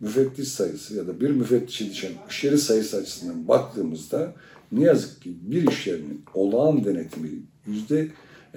müfettiş 0.00 0.48
sayısı 0.48 0.96
ya 0.96 1.06
da 1.06 1.20
bir 1.20 1.30
müfettişe 1.30 1.90
düşen 1.90 2.12
iş 2.30 2.44
yeri 2.44 2.58
sayısı 2.58 2.96
açısından 2.96 3.48
baktığımızda 3.48 4.32
ne 4.72 4.84
yazık 4.84 5.22
ki 5.22 5.36
bir 5.42 5.68
iş 5.68 5.86
yerinin 5.86 6.24
olağan 6.34 6.84
denetimi 6.84 7.28
yüzde 7.66 8.08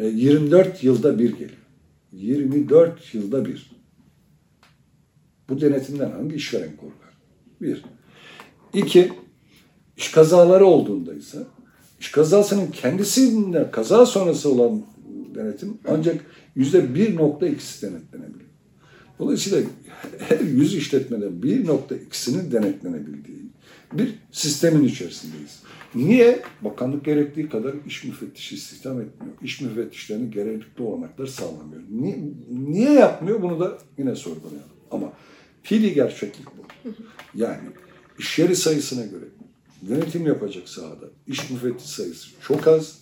24 0.01 0.83
yılda 0.83 1.19
bir 1.19 1.31
geliyor. 1.31 1.65
24 2.11 3.13
yılda 3.15 3.45
bir. 3.45 3.71
Bu 5.49 5.61
denetimden 5.61 6.11
hangi 6.11 6.35
işveren 6.35 6.75
korkar? 6.77 7.13
Bir. 7.61 7.83
İki, 8.73 9.11
iş 9.97 10.11
kazaları 10.11 10.65
olduğunda 10.65 11.13
ise 11.13 11.37
iş 11.99 12.11
kazasının 12.11 12.71
kendisinde 12.71 13.71
kaza 13.71 14.05
sonrası 14.05 14.51
olan 14.51 14.81
denetim 15.35 15.77
ancak 15.87 16.25
yüzde 16.55 16.79
1.2'si 16.79 17.81
denetlenebiliyor. 17.81 18.49
Dolayısıyla 19.19 19.69
her 20.19 20.39
yüz 20.39 20.75
işletmede 20.75 21.25
1.2'sinin 21.25 22.51
denetlenebildiği 22.51 23.44
bir 23.97 24.15
sistemin 24.31 24.83
içerisindeyiz. 24.83 25.59
Niye? 25.95 26.41
Bakanlık 26.61 27.05
gerektiği 27.05 27.49
kadar 27.49 27.73
iş 27.87 28.03
müfettişi 28.03 28.55
istihdam 28.55 29.01
etmiyor. 29.01 29.33
İş 29.41 29.61
müfettişlerine 29.61 30.27
gerekli 30.27 30.83
olanaklar 30.83 31.27
sağlamıyor. 31.27 31.81
Niye, 31.89 32.19
niye 32.49 32.91
yapmıyor? 32.91 33.41
Bunu 33.41 33.59
da 33.59 33.77
yine 33.97 34.15
sorgulayalım. 34.15 34.69
Ama 34.91 35.13
fiili 35.63 35.93
gerçeklik 35.93 36.47
bu. 36.47 36.89
Yani 37.35 37.63
iş 38.19 38.39
yeri 38.39 38.55
sayısına 38.55 39.05
göre 39.05 39.25
denetim 39.81 40.27
yapacak 40.27 40.69
sahada 40.69 41.05
iş 41.27 41.49
müfettiş 41.49 41.89
sayısı 41.89 42.29
çok 42.47 42.67
az. 42.67 42.99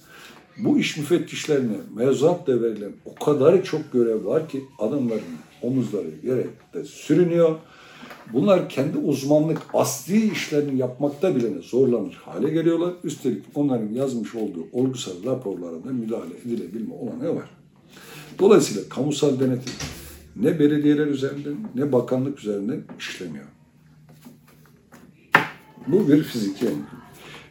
Bu 0.57 0.79
iş 0.79 0.97
müfettişlerine 0.97 1.77
mevzuatla 1.95 2.61
verilen 2.61 2.91
o 3.05 3.15
kadar 3.15 3.63
çok 3.63 3.93
görev 3.93 4.25
var 4.25 4.49
ki 4.49 4.63
adamların 4.79 5.21
omuzları 5.61 6.07
yere 6.23 6.47
de 6.73 6.85
sürünüyor. 6.85 7.59
Bunlar 8.33 8.69
kendi 8.69 8.97
uzmanlık 8.97 9.61
asli 9.73 10.31
işlerini 10.31 10.79
yapmakta 10.79 11.35
bile 11.35 11.49
zorlanır 11.61 12.13
hale 12.13 12.49
geliyorlar. 12.49 12.93
Üstelik 13.03 13.43
onların 13.55 13.89
yazmış 13.93 14.35
olduğu 14.35 14.67
olgusal 14.71 15.23
raporlarında 15.25 15.91
müdahale 15.91 16.37
edilebilme 16.45 16.93
olanağı 16.93 17.35
var. 17.35 17.49
Dolayısıyla 18.39 18.89
kamusal 18.89 19.39
denetim 19.39 19.73
ne 20.35 20.59
belediyeler 20.59 21.07
üzerinden 21.07 21.55
ne 21.75 21.91
bakanlık 21.91 22.39
üzerinden 22.39 22.83
işlemiyor. 22.99 23.45
Bu 25.87 26.07
bir 26.07 26.23
fiziki 26.23 26.65
engel. 26.65 26.83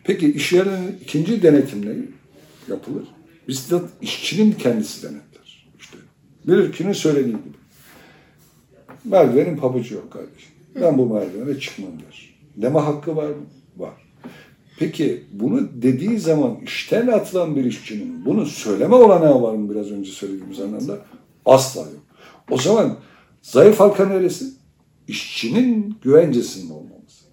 Peki 0.04 0.32
iş 0.32 0.52
yerinin 0.52 0.98
ikinci 1.02 1.42
denetim 1.42 1.86
ne 1.86 1.94
yapılır? 2.68 3.04
Bizzat 3.48 3.90
işçinin 4.02 4.52
kendisi 4.52 5.02
denetler. 5.02 5.66
İşte 5.80 5.98
Bilirkinin 6.46 6.92
söylediği 6.92 7.36
gibi. 7.36 7.56
Merdivenin 9.04 9.56
pabucu 9.56 9.94
yok 9.94 10.12
kardeşim. 10.12 10.51
Ben 10.80 10.98
bu 10.98 11.14
merdivene 11.14 11.60
çıkmam 11.60 11.90
der. 11.90 12.34
Deme 12.56 12.78
hakkı 12.78 13.16
var 13.16 13.28
mı? 13.28 13.46
Var. 13.76 13.94
Peki 14.78 15.22
bunu 15.32 15.68
dediği 15.82 16.18
zaman 16.18 16.58
işten 16.64 17.06
atılan 17.06 17.56
bir 17.56 17.64
işçinin 17.64 18.24
bunu 18.24 18.46
söyleme 18.46 18.94
olanağı 18.94 19.42
var 19.42 19.54
mı 19.54 19.70
biraz 19.70 19.90
önce 19.90 20.10
söylediğimiz 20.10 20.60
anlamda? 20.60 20.98
Asla 21.46 21.80
yok. 21.80 22.02
O 22.50 22.58
zaman 22.58 22.96
zayıf 23.42 23.80
halka 23.80 24.06
neresi? 24.06 24.44
İşçinin 25.08 25.94
güvencesinin 26.02 26.70
olmaması. 26.70 27.24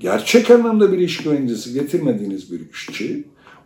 Gerçek 0.00 0.50
anlamda 0.50 0.92
bir 0.92 0.98
iş 0.98 1.16
güvencesi 1.16 1.72
getirmediğiniz 1.72 2.52
bir 2.52 2.70
işçi 2.70 3.24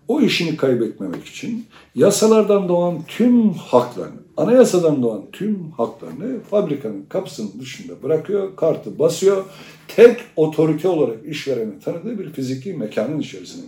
o 0.08 0.20
işini 0.20 0.56
kaybetmemek 0.56 1.24
için 1.24 1.66
yasalardan 1.94 2.68
doğan 2.68 3.02
tüm 3.08 3.52
haklarını, 3.52 4.20
anayasadan 4.36 5.02
doğan 5.02 5.22
tüm 5.32 5.70
haklarını 5.70 6.40
fabrikanın 6.40 7.04
kapısının 7.08 7.52
dışında 7.60 8.02
bırakıyor, 8.02 8.56
kartı 8.56 8.98
basıyor. 8.98 9.44
Tek 9.88 10.20
otorite 10.36 10.88
olarak 10.88 11.26
işvereni 11.26 11.80
tanıdığı 11.80 12.18
bir 12.18 12.32
fiziki 12.32 12.74
mekanın 12.74 13.20
içerisine. 13.20 13.64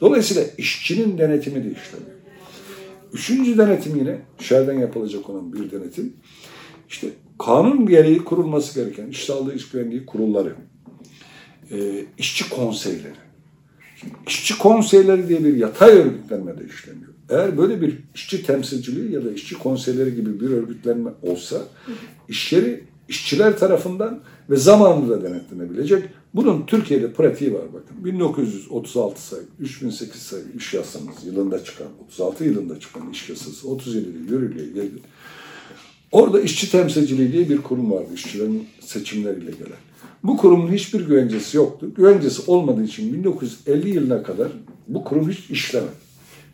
Dolayısıyla 0.00 0.42
işçinin 0.58 1.18
denetimi 1.18 1.56
de 1.56 1.72
işlemiyor. 1.72 2.18
Üçüncü 3.12 3.58
denetim 3.58 3.96
yine 3.96 4.18
dışarıdan 4.38 4.72
yapılacak 4.72 5.30
olan 5.30 5.52
bir 5.52 5.70
denetim. 5.70 6.12
İşte 6.88 7.08
kanun 7.38 7.86
gereği 7.86 8.18
kurulması 8.18 8.80
gereken 8.80 9.06
iş 9.06 9.24
sağlığı 9.24 9.54
iş 9.54 9.68
güvenliği 9.68 10.06
kurulları, 10.06 10.54
e, 11.70 12.04
işçi 12.18 12.50
konseyleri. 12.50 13.27
İşçi 14.26 14.58
konseyleri 14.58 15.28
diye 15.28 15.44
bir 15.44 15.56
yatay 15.56 15.90
örgütlenme 15.90 16.58
de 16.58 16.64
işlemiyor. 16.64 17.12
Eğer 17.30 17.58
böyle 17.58 17.80
bir 17.80 17.98
işçi 18.14 18.46
temsilciliği 18.46 19.12
ya 19.12 19.24
da 19.24 19.32
işçi 19.32 19.58
konseyleri 19.58 20.14
gibi 20.14 20.40
bir 20.40 20.50
örgütlenme 20.50 21.10
olsa 21.22 21.62
iş 22.28 22.52
yeri 22.52 22.84
işçiler 23.08 23.58
tarafından 23.58 24.20
ve 24.50 24.56
zamanında 24.56 25.22
denetlenebilecek. 25.22 26.04
Bunun 26.34 26.66
Türkiye'de 26.66 27.12
pratiği 27.12 27.54
var 27.54 27.64
bakın. 27.72 28.04
1936 28.04 29.22
sayı, 29.22 29.42
3008 29.60 30.22
sayı 30.22 30.44
iş 30.56 30.74
yasamız 30.74 31.24
yılında 31.26 31.64
çıkan, 31.64 31.86
36 32.06 32.44
yılında 32.44 32.80
çıkan 32.80 33.10
iş 33.10 33.28
yasası 33.28 33.66
37'de 33.66 34.34
yürürlüğe 34.34 34.66
geldi. 34.66 34.98
Orada 36.12 36.40
işçi 36.40 36.70
temsilciliği 36.70 37.32
diye 37.32 37.48
bir 37.48 37.62
kurum 37.62 37.92
vardı 37.92 38.08
işçilerin 38.14 38.68
seçimleriyle 38.80 39.50
gelen. 39.50 39.87
Bu 40.22 40.36
kurumun 40.36 40.72
hiçbir 40.72 41.06
güvencesi 41.06 41.56
yoktu. 41.56 41.94
Güvencesi 41.96 42.50
olmadığı 42.50 42.84
için 42.84 43.12
1950 43.12 43.88
yılına 43.88 44.22
kadar 44.22 44.48
bu 44.88 45.04
kurum 45.04 45.30
hiç 45.30 45.50
işlemedi. 45.50 46.08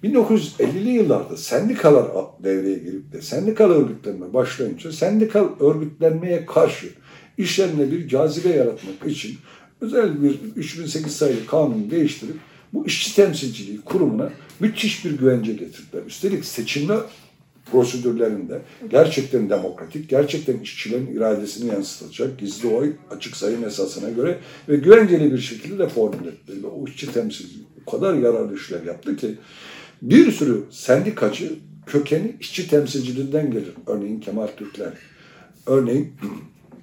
1950'li 0.05 0.91
yıllarda 0.91 1.37
sendikalar 1.37 2.07
devreye 2.45 2.79
girip 2.79 3.13
de 3.13 3.23
sendikal 3.23 3.71
örgütlenme 3.71 4.35
başlayınca 4.35 4.93
sendikal 4.93 5.49
örgütlenmeye 5.61 6.47
karşı 6.47 6.87
işlerine 7.39 7.91
bir 7.91 8.09
cazibe 8.09 8.49
yaratmak 8.49 9.07
için 9.07 9.37
özel 9.81 10.23
bir 10.23 10.41
3008 10.57 11.17
sayılı 11.17 11.47
kanunu 11.47 11.91
değiştirip 11.91 12.37
bu 12.73 12.87
işçi 12.87 13.17
temsilciliği 13.17 13.81
kurumuna 13.81 14.31
müthiş 14.61 15.05
bir 15.05 15.19
güvence 15.19 15.53
getirdiler. 15.53 16.03
Üstelik 16.07 16.45
seçimler 16.45 16.99
prosedürlerinde 17.75 18.63
gerçekten 18.91 19.51
demokratik, 19.51 20.11
gerçekten 20.11 20.59
işçilerin 20.59 21.17
iradesini 21.17 21.71
yansıtacak 21.71 22.39
gizli 22.39 22.69
oy 22.69 22.93
açık 23.11 23.37
sayım 23.37 23.65
esasına 23.65 24.11
göre 24.11 24.39
ve 24.69 24.77
güvenceli 24.77 25.33
bir 25.33 25.39
şekilde 25.39 25.79
de 25.79 25.89
formüle. 25.89 26.31
Ve 26.49 26.67
o 26.67 26.87
işçi 26.87 27.13
temsilci 27.13 27.59
o 27.87 27.91
kadar 27.91 28.15
yararlı 28.15 28.55
işler 28.55 28.83
yaptı 28.83 29.17
ki 29.17 29.35
bir 30.03 30.33
sürü 30.33 30.63
sendikacı 30.71 31.53
kökeni 31.87 32.37
işçi 32.41 32.69
temsilciliğinden 32.69 33.51
gelir. 33.51 33.75
Örneğin 33.87 34.21
Kemal 34.21 34.47
Türkler, 34.47 34.93
örneğin 35.67 36.13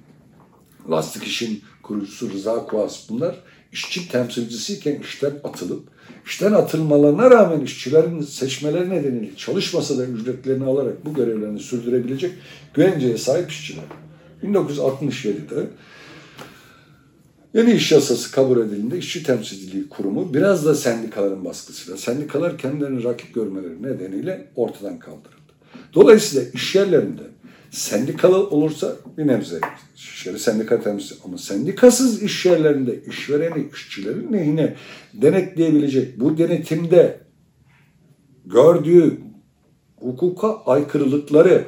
Lastik 0.90 1.24
İş'in 1.24 1.62
kurucusu 1.82 2.30
Rıza 2.30 2.66
Kuas 2.66 3.08
bunlar 3.10 3.42
işçi 3.72 4.08
temsilcisiyken 4.08 5.00
işten 5.00 5.32
atılıp 5.44 5.82
işten 6.26 6.52
atılmalarına 6.52 7.30
rağmen 7.30 7.60
işçilerin 7.60 8.20
seçmeleri 8.20 8.90
nedeniyle 8.90 9.36
çalışmasa 9.36 9.98
da 9.98 10.06
ücretlerini 10.06 10.64
alarak 10.64 11.04
bu 11.06 11.14
görevlerini 11.14 11.60
sürdürebilecek 11.60 12.32
güvenceye 12.74 13.18
sahip 13.18 13.50
işçiler. 13.50 13.84
1967'de 14.42 15.66
yeni 17.54 17.72
iş 17.72 17.92
yasası 17.92 18.32
kabul 18.32 18.60
edildiğinde 18.60 18.98
işçi 18.98 19.22
temsilciliği 19.22 19.88
kurumu 19.88 20.34
biraz 20.34 20.66
da 20.66 20.74
sendikaların 20.74 21.44
baskısıyla, 21.44 21.96
sendikalar 21.96 22.58
kendilerini 22.58 23.04
rakip 23.04 23.34
görmeleri 23.34 23.82
nedeniyle 23.82 24.48
ortadan 24.56 24.98
kaldırıldı. 24.98 25.42
Dolayısıyla 25.94 26.50
iş 26.54 26.74
yerlerinde 26.74 27.22
sendikalı 27.72 28.48
olursa 28.48 28.96
bir 29.18 29.26
nebze 29.26 29.60
iş 29.96 30.26
yeri 30.26 30.38
sendika 30.38 30.80
temsil 30.80 31.16
ama 31.24 31.38
sendikasız 31.38 32.22
iş 32.22 32.46
yerlerinde 32.46 33.02
işvereni 33.08 33.68
işçilerin 33.74 34.32
lehine 34.32 34.74
denetleyebilecek 35.14 36.20
bu 36.20 36.38
denetimde 36.38 37.20
gördüğü 38.46 39.18
hukuka 39.96 40.62
aykırılıkları 40.66 41.64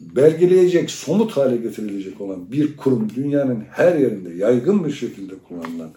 belgeleyecek, 0.00 0.90
somut 0.90 1.36
hale 1.36 1.56
getirilecek 1.56 2.20
olan 2.20 2.52
bir 2.52 2.76
kurum 2.76 3.08
dünyanın 3.14 3.64
her 3.70 3.96
yerinde 3.96 4.34
yaygın 4.34 4.84
bir 4.84 4.92
şekilde 4.92 5.34
kullanılan 5.48 5.90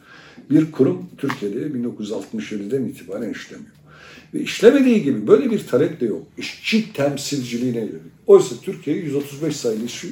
bir 0.50 0.72
kurum 0.72 1.10
Türkiye'de 1.18 1.68
1967'den 1.68 2.84
itibaren 2.84 3.32
işlemiyor. 3.32 3.81
Ve 4.34 4.42
işlemediği 4.42 5.04
gibi 5.04 5.28
böyle 5.28 5.52
bir 5.52 5.68
talep 5.68 6.02
de 6.02 6.06
yok. 6.06 6.28
İşçi 6.38 6.94
temsilciliğine 6.94 7.78
yönelik. 7.78 8.02
Oysa 8.28 8.56
Türkiye 8.62 8.96
135 8.96 9.56
sayılı 9.56 9.86
işçi, 9.86 10.08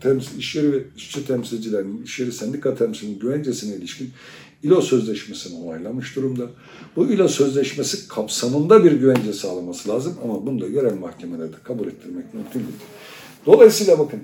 temsil, 0.00 0.38
iş 0.38 0.56
yeri 0.56 0.72
ve 0.72 0.82
işçi 0.96 1.26
temsilcilerinin, 1.26 2.02
iş 2.02 2.20
yeri 2.20 2.32
sendika 2.32 2.74
temsilcinin 2.74 3.18
güvencesine 3.18 3.76
ilişkin 3.76 4.10
İLO 4.62 4.80
Sözleşmesi'ni 4.80 5.58
onaylamış 5.58 6.16
durumda. 6.16 6.50
Bu 6.96 7.06
İLO 7.06 7.28
Sözleşmesi 7.28 8.08
kapsamında 8.08 8.84
bir 8.84 8.92
güvence 8.92 9.32
sağlaması 9.32 9.88
lazım 9.88 10.14
ama 10.24 10.46
bunu 10.46 10.60
da 10.60 10.66
yerel 10.66 10.94
mahkemelerde 10.94 11.56
kabul 11.64 11.86
ettirmek 11.86 12.34
mümkün 12.34 12.60
değil. 12.60 12.76
Dolayısıyla 13.46 13.98
bakın 13.98 14.20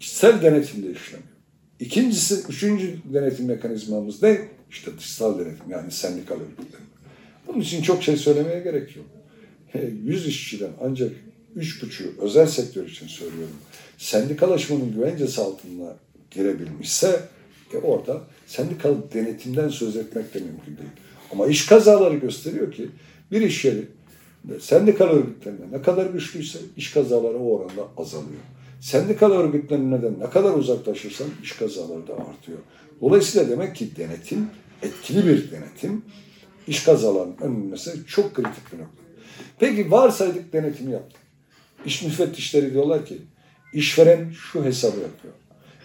içsel 0.00 0.42
denetimde 0.42 0.92
işlemiyor. 0.92 1.32
İkincisi, 1.80 2.38
üçüncü 2.48 2.96
denetim 3.12 3.46
mekanizmamız 3.46 4.22
ne? 4.22 4.48
İşte 4.70 4.90
dışsal 4.98 5.38
denetim 5.38 5.70
yani 5.70 5.90
sendikal 5.90 6.36
örgütlenme. 6.36 6.91
Bunun 7.46 7.60
için 7.60 7.82
çok 7.82 8.02
şey 8.02 8.16
söylemeye 8.16 8.60
gerek 8.60 8.96
yok. 8.96 9.06
100 10.04 10.26
işçiden 10.26 10.70
ancak 10.80 11.12
üç 11.56 11.82
buçuğu 11.82 12.14
özel 12.20 12.46
sektör 12.46 12.86
için 12.86 13.06
söylüyorum. 13.06 13.56
Sendikalaşmanın 13.98 14.92
güvencesi 14.92 15.40
altına 15.40 15.96
girebilmişse 16.30 17.20
e 17.74 17.78
orada 17.78 18.20
sendikal 18.46 18.94
denetimden 19.14 19.68
söz 19.68 19.96
etmek 19.96 20.34
de 20.34 20.38
mümkün 20.38 20.76
değil. 20.76 20.90
Ama 21.32 21.46
iş 21.46 21.66
kazaları 21.66 22.16
gösteriyor 22.16 22.72
ki 22.72 22.88
bir 23.30 23.40
iş 23.40 23.64
yeri 23.64 23.84
sendikal 24.60 25.06
örgütlenme 25.06 25.66
ne 25.72 25.82
kadar 25.82 26.06
güçlüyse 26.06 26.58
iş 26.76 26.92
kazaları 26.92 27.38
o 27.38 27.58
oranda 27.58 27.88
azalıyor. 27.96 28.40
Sendikal 28.80 29.30
örgütlenmeden 29.30 30.14
ne 30.20 30.30
kadar 30.30 30.52
uzaklaşırsan 30.52 31.26
iş 31.42 31.52
kazaları 31.52 32.06
da 32.06 32.12
artıyor. 32.12 32.58
Dolayısıyla 33.00 33.48
demek 33.48 33.76
ki 33.76 33.96
denetim, 33.96 34.46
etkili 34.82 35.26
bir 35.26 35.50
denetim, 35.50 36.02
iş 36.66 36.84
kazalarının 36.84 37.36
önlenmesi 37.40 38.06
çok 38.06 38.34
kritik 38.34 38.72
bir 38.72 38.78
nokta. 38.78 39.02
Peki 39.58 39.90
varsaydık 39.90 40.52
denetimi 40.52 40.92
yaptık. 40.92 41.20
İş 41.86 42.02
müfettişleri 42.02 42.72
diyorlar 42.72 43.06
ki 43.06 43.18
işveren 43.72 44.30
şu 44.30 44.64
hesabı 44.64 45.00
yapıyor. 45.00 45.34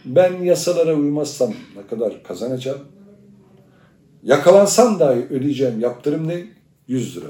Ben 0.05 0.43
yasalara 0.43 0.95
uymazsam 0.95 1.53
ne 1.75 1.87
kadar 1.87 2.23
kazanacağım? 2.23 2.79
Yakalansam 4.23 4.99
dahi 4.99 5.27
ödeyeceğim 5.29 5.79
yaptırım 5.79 6.27
ne? 6.27 6.45
100 6.87 7.17
lira. 7.17 7.29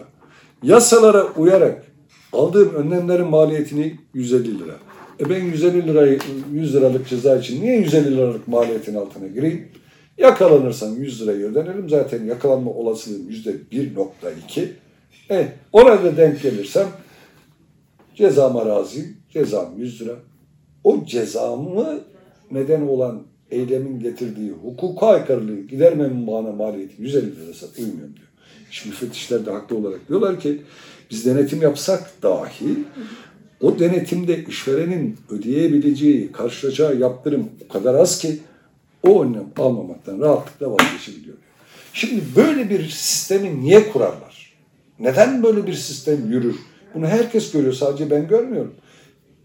Yasalara 0.63 1.23
uyarak 1.23 1.85
aldığım 2.33 2.73
önlemlerin 2.73 3.27
maliyetini 3.27 3.99
150 4.13 4.59
lira. 4.59 4.75
E 5.19 5.29
ben 5.29 5.43
150 5.43 5.87
lirayı 5.87 6.19
100 6.53 6.75
liralık 6.75 7.07
ceza 7.07 7.37
için 7.37 7.61
niye 7.61 7.77
150 7.77 8.17
liralık 8.17 8.47
maliyetin 8.47 8.95
altına 8.95 9.27
gireyim? 9.27 9.67
Yakalanırsam 10.17 10.95
100 10.95 11.21
lirayı 11.21 11.45
ödenelim. 11.45 11.89
Zaten 11.89 12.25
yakalanma 12.25 12.71
olasılığım 12.71 13.29
%1.2. 13.29 14.67
E 15.31 15.53
ona 15.73 16.03
da 16.03 16.17
denk 16.17 16.41
gelirsem 16.41 16.87
cezama 18.15 18.65
razıyım. 18.65 19.17
Cezam 19.29 19.73
100 19.77 20.01
lira. 20.01 20.15
O 20.83 21.05
cezamı 21.05 21.99
neden 22.51 22.81
olan 22.81 23.23
eylemin 23.51 23.99
getirdiği 23.99 24.51
hukuka 24.51 25.07
aykırılığı 25.07 25.61
gidermemin 25.61 26.27
bana 26.27 26.51
maliyeti 26.51 27.01
150 27.01 27.35
lirasa 27.35 27.67
uymuyorum 27.79 28.15
diyor. 28.15 28.27
İş 28.71 28.85
müfettişler 28.85 29.45
de 29.45 29.51
haklı 29.51 29.77
olarak 29.77 30.09
diyorlar 30.09 30.39
ki 30.39 30.61
biz 31.11 31.25
denetim 31.25 31.61
yapsak 31.61 32.23
dahi 32.23 32.77
o 33.61 33.79
denetimde 33.79 34.43
işverenin 34.43 35.17
ödeyebileceği, 35.29 36.31
karşılayacağı 36.31 36.99
yaptırım 36.99 37.49
o 37.65 37.73
kadar 37.73 37.95
az 37.95 38.19
ki 38.19 38.39
o 39.03 39.23
önlem 39.23 39.45
almamaktan 39.57 40.19
rahatlıkla 40.19 40.71
vazgeçebiliyor. 40.71 41.37
Şimdi 41.93 42.23
böyle 42.35 42.69
bir 42.69 42.89
sistemi 42.89 43.61
niye 43.61 43.89
kurarlar? 43.91 44.53
Neden 44.99 45.43
böyle 45.43 45.67
bir 45.67 45.73
sistem 45.73 46.31
yürür? 46.31 46.55
Bunu 46.93 47.07
herkes 47.07 47.51
görüyor, 47.51 47.73
sadece 47.73 48.11
ben 48.11 48.27
görmüyorum. 48.27 48.75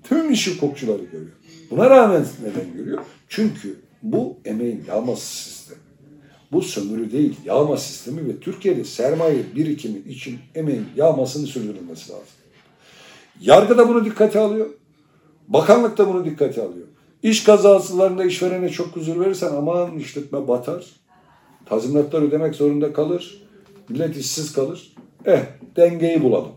Tüm 0.04 0.30
iş 0.30 0.54
hukukçuları 0.54 1.02
görüyor. 1.04 1.32
Buna 1.70 1.90
rağmen 1.90 2.26
neden 2.42 2.76
görüyor? 2.76 2.98
Çünkü 3.28 3.76
bu 4.02 4.36
emeğin 4.44 4.84
yağması 4.88 5.26
sistemi. 5.26 5.80
Bu 6.52 6.62
sömürü 6.62 7.12
değil, 7.12 7.36
yağma 7.44 7.76
sistemi 7.76 8.28
ve 8.28 8.40
Türkiye'de 8.40 8.84
sermaye 8.84 9.42
birikimi 9.56 9.98
için 9.98 10.38
emeğin 10.54 10.86
yağmasını 10.96 11.46
sürdürülmesi 11.46 12.12
lazım. 12.12 12.26
Yargı 13.40 13.78
da 13.78 13.88
bunu 13.88 14.04
dikkate 14.04 14.38
alıyor. 14.38 14.70
Bakanlık 15.48 15.98
da 15.98 16.08
bunu 16.08 16.24
dikkate 16.24 16.62
alıyor. 16.62 16.86
İş 17.22 17.44
kazasılarında 17.44 18.24
işverene 18.24 18.68
çok 18.68 18.96
huzur 18.96 19.20
verirsen 19.20 19.52
aman 19.56 19.98
işletme 19.98 20.48
batar. 20.48 20.86
Tazminatlar 21.66 22.22
ödemek 22.22 22.54
zorunda 22.54 22.92
kalır. 22.92 23.42
Millet 23.88 24.16
işsiz 24.16 24.52
kalır. 24.52 24.94
Eh 25.24 25.40
dengeyi 25.76 26.22
bulalım. 26.22 26.52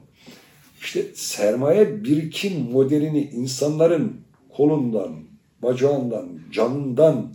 İşte 0.82 1.06
sermaye 1.16 2.04
birikim 2.04 2.72
modelini 2.72 3.22
insanların 3.22 4.22
kolundan, 4.58 5.16
bacağından, 5.64 6.30
canından 6.52 7.34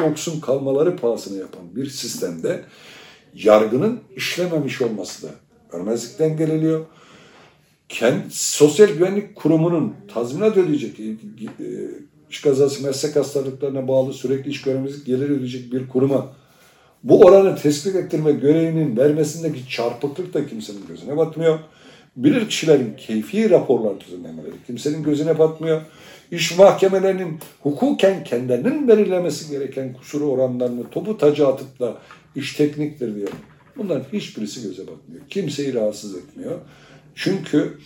yoksun 0.00 0.40
kalmaları 0.40 0.96
pahasına 0.96 1.38
yapan 1.38 1.76
bir 1.76 1.86
sistemde 1.86 2.64
yargının 3.34 4.00
işlememiş 4.16 4.82
olması 4.82 5.26
da 5.26 5.30
görmezlikten 5.72 6.36
geliniyor. 6.36 6.86
Kendi, 7.88 8.24
Sosyal 8.30 8.88
Güvenlik 8.88 9.36
Kurumu'nun 9.36 9.94
tazminat 10.14 10.56
ödeyecek, 10.56 11.00
e, 11.00 11.02
e, 11.02 11.66
iş 12.30 12.40
kazası 12.40 12.86
meslek 12.86 13.16
hastalıklarına 13.16 13.88
bağlı 13.88 14.12
sürekli 14.12 14.50
iş 14.50 14.62
göremezlik 14.62 15.06
gelir 15.06 15.30
ödeyecek 15.30 15.72
bir 15.72 15.88
kuruma 15.88 16.34
bu 17.04 17.20
oranı 17.20 17.56
tespit 17.56 17.96
ettirme 17.96 18.32
görevinin 18.32 18.96
vermesindeki 18.96 19.68
çarpıklık 19.68 20.34
da 20.34 20.46
kimsenin 20.46 20.86
gözüne 20.88 21.16
batmıyor. 21.16 21.58
Bilir 22.16 22.48
kişilerin 22.48 22.94
keyfi 22.96 23.50
raporlar 23.50 24.00
düzenlemeleri 24.00 24.54
kimsenin 24.66 25.02
gözüne 25.02 25.38
batmıyor. 25.38 25.82
İş 26.30 26.58
mahkemelerinin 26.58 27.38
hukuken 27.60 28.24
kendilerinin 28.24 28.88
belirlemesi 28.88 29.50
gereken 29.50 29.92
kusuru 29.92 30.24
oranlarını 30.24 30.90
topu 30.90 31.18
taca 31.18 31.48
atıp 31.48 31.80
da 31.80 31.94
iş 32.36 32.54
tekniktir 32.54 33.14
diyor. 33.14 33.28
Bunların 33.76 34.04
hiçbirisi 34.12 34.62
göze 34.62 34.82
batmıyor. 34.82 35.22
Kimseyi 35.30 35.74
rahatsız 35.74 36.16
etmiyor. 36.16 36.58
Çünkü 37.14 37.78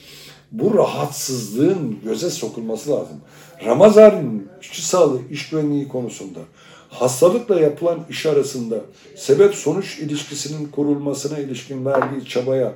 bu 0.53 0.75
rahatsızlığın 0.75 1.99
göze 2.05 2.31
sokulması 2.31 2.91
lazım. 2.91 3.17
Ramazan'ın 3.64 4.49
işçi 4.61 4.87
sağlığı, 4.87 5.21
iş 5.31 5.51
güvenliği 5.51 5.88
konusunda 5.88 6.41
hastalıkla 6.88 7.61
yapılan 7.61 7.99
iş 8.11 8.27
arasında 8.27 8.81
sebep 9.17 9.55
sonuç 9.55 9.99
ilişkisinin 9.99 10.69
kurulmasına 10.69 11.38
ilişkin 11.38 11.85
verdiği 11.85 12.25
çabaya 12.25 12.73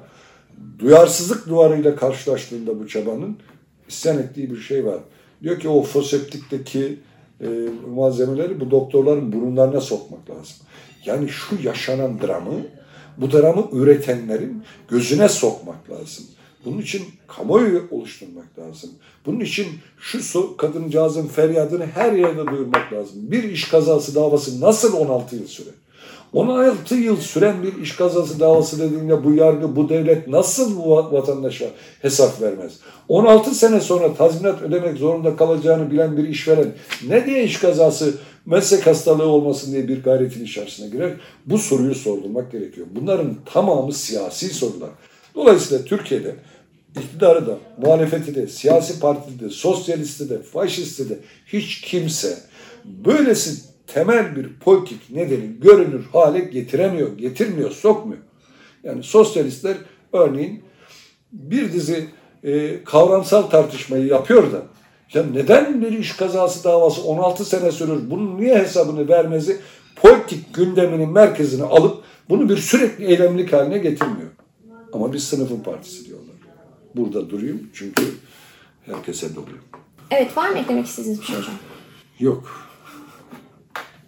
duyarsızlık 0.78 1.48
duvarıyla 1.48 1.96
karşılaştığında 1.96 2.80
bu 2.80 2.88
çabanın 2.88 3.36
isyan 3.88 4.18
ettiği 4.18 4.50
bir 4.50 4.60
şey 4.60 4.86
var. 4.86 4.98
Diyor 5.42 5.60
ki 5.60 5.68
o 5.68 5.82
foseptikteki 5.82 7.00
e, 7.40 7.48
malzemeleri 7.94 8.60
bu 8.60 8.70
doktorların 8.70 9.32
burunlarına 9.32 9.80
sokmak 9.80 10.30
lazım. 10.30 10.56
Yani 11.06 11.28
şu 11.28 11.56
yaşanan 11.62 12.20
dramı, 12.20 12.60
bu 13.16 13.32
dramı 13.32 13.68
üretenlerin 13.72 14.64
gözüne 14.88 15.28
sokmak 15.28 15.90
lazım. 15.90 16.24
Bunun 16.64 16.78
için 16.78 17.02
kamuoyu 17.28 17.88
oluşturmak 17.90 18.58
lazım. 18.58 18.90
Bunun 19.26 19.40
için 19.40 19.66
şu 20.00 20.56
kadıncağızın 20.56 21.26
feryadını 21.26 21.86
her 21.86 22.12
yerde 22.12 22.46
duyurmak 22.46 22.92
lazım. 22.92 23.16
Bir 23.16 23.42
iş 23.42 23.68
kazası 23.68 24.14
davası 24.14 24.60
nasıl 24.60 24.92
16 24.92 25.36
yıl 25.36 25.46
sürer? 25.46 25.74
16 26.32 26.94
yıl 26.94 27.16
süren 27.16 27.62
bir 27.62 27.82
iş 27.82 27.96
kazası 27.96 28.40
davası 28.40 28.80
dediğinde 28.80 29.24
bu 29.24 29.34
yargı, 29.34 29.76
bu 29.76 29.88
devlet 29.88 30.28
nasıl 30.28 30.76
bu 30.76 30.90
vatandaşa 30.90 31.66
hesap 32.02 32.42
vermez? 32.42 32.72
16 33.08 33.54
sene 33.54 33.80
sonra 33.80 34.14
tazminat 34.14 34.62
ödemek 34.62 34.98
zorunda 34.98 35.36
kalacağını 35.36 35.90
bilen 35.90 36.16
bir 36.16 36.28
işveren 36.28 36.72
ne 37.08 37.26
diye 37.26 37.44
iş 37.44 37.58
kazası 37.58 38.14
meslek 38.46 38.86
hastalığı 38.86 39.26
olmasın 39.26 39.72
diye 39.72 39.88
bir 39.88 40.02
gayretin 40.02 40.44
içerisine 40.44 40.88
girer? 40.88 41.12
Bu 41.46 41.58
soruyu 41.58 41.94
sordurmak 41.94 42.52
gerekiyor. 42.52 42.86
Bunların 42.94 43.36
tamamı 43.44 43.92
siyasi 43.92 44.48
sorular. 44.48 44.90
Dolayısıyla 45.34 45.84
Türkiye'de 45.84 46.34
iktidarı 47.00 47.46
da, 47.46 47.58
muhalefeti 47.78 48.34
de, 48.34 48.46
siyasi 48.46 49.00
partide 49.00 49.44
de, 49.44 49.50
sosyalisti 49.50 50.30
de, 50.30 50.42
faşisti 50.42 51.08
de 51.08 51.18
hiç 51.46 51.80
kimse 51.80 52.38
böylesi 52.84 53.72
temel 53.86 54.36
bir 54.36 54.58
politik 54.58 55.10
nedeni 55.10 55.60
görünür 55.60 56.04
hale 56.12 56.38
getiremiyor, 56.40 57.18
getirmiyor, 57.18 57.70
sokmuyor. 57.70 58.22
Yani 58.84 59.02
sosyalistler 59.02 59.76
örneğin 60.12 60.62
bir 61.32 61.72
dizi 61.72 62.08
e, 62.44 62.84
kavramsal 62.84 63.42
tartışmayı 63.42 64.06
yapıyor 64.06 64.52
da 64.52 64.62
ya 65.14 65.22
neden 65.32 65.82
bir 65.82 65.92
iş 65.98 66.12
kazası 66.12 66.64
davası 66.64 67.02
16 67.02 67.44
sene 67.44 67.72
sürür? 67.72 68.10
Bunun 68.10 68.40
niye 68.40 68.58
hesabını 68.58 69.08
vermezi 69.08 69.60
politik 69.96 70.54
gündeminin 70.54 71.08
merkezine 71.08 71.64
alıp 71.64 72.04
bunu 72.28 72.48
bir 72.48 72.56
sürekli 72.56 73.04
eylemlik 73.04 73.52
haline 73.52 73.78
getirmiyor. 73.78 74.30
Ama 74.92 75.12
bir 75.12 75.18
sınıfın 75.18 75.60
partisi 75.60 76.06
diyorlar. 76.06 76.21
Burada 76.96 77.30
durayım 77.30 77.70
çünkü 77.74 78.02
herkese 78.86 79.34
doluyum. 79.36 79.64
Evet 80.10 80.36
var 80.36 80.48
mı 80.50 80.58
eklemek 80.58 80.86
istediğiniz 80.86 81.20
bir 81.20 81.26
şey 81.26 81.36
hocam? 81.36 81.54
Yok. 82.18 82.68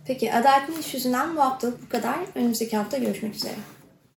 Peki 0.07 0.33
Adaletli 0.35 0.81
İş 0.81 0.95
yüzünden 0.95 1.37
bu 1.37 1.41
hafta 1.41 1.73
bu 1.87 1.89
kadar. 1.89 2.17
Önümüzdeki 2.35 2.77
hafta 2.77 2.99
görüşmek 2.99 3.35
üzere. 3.35 3.55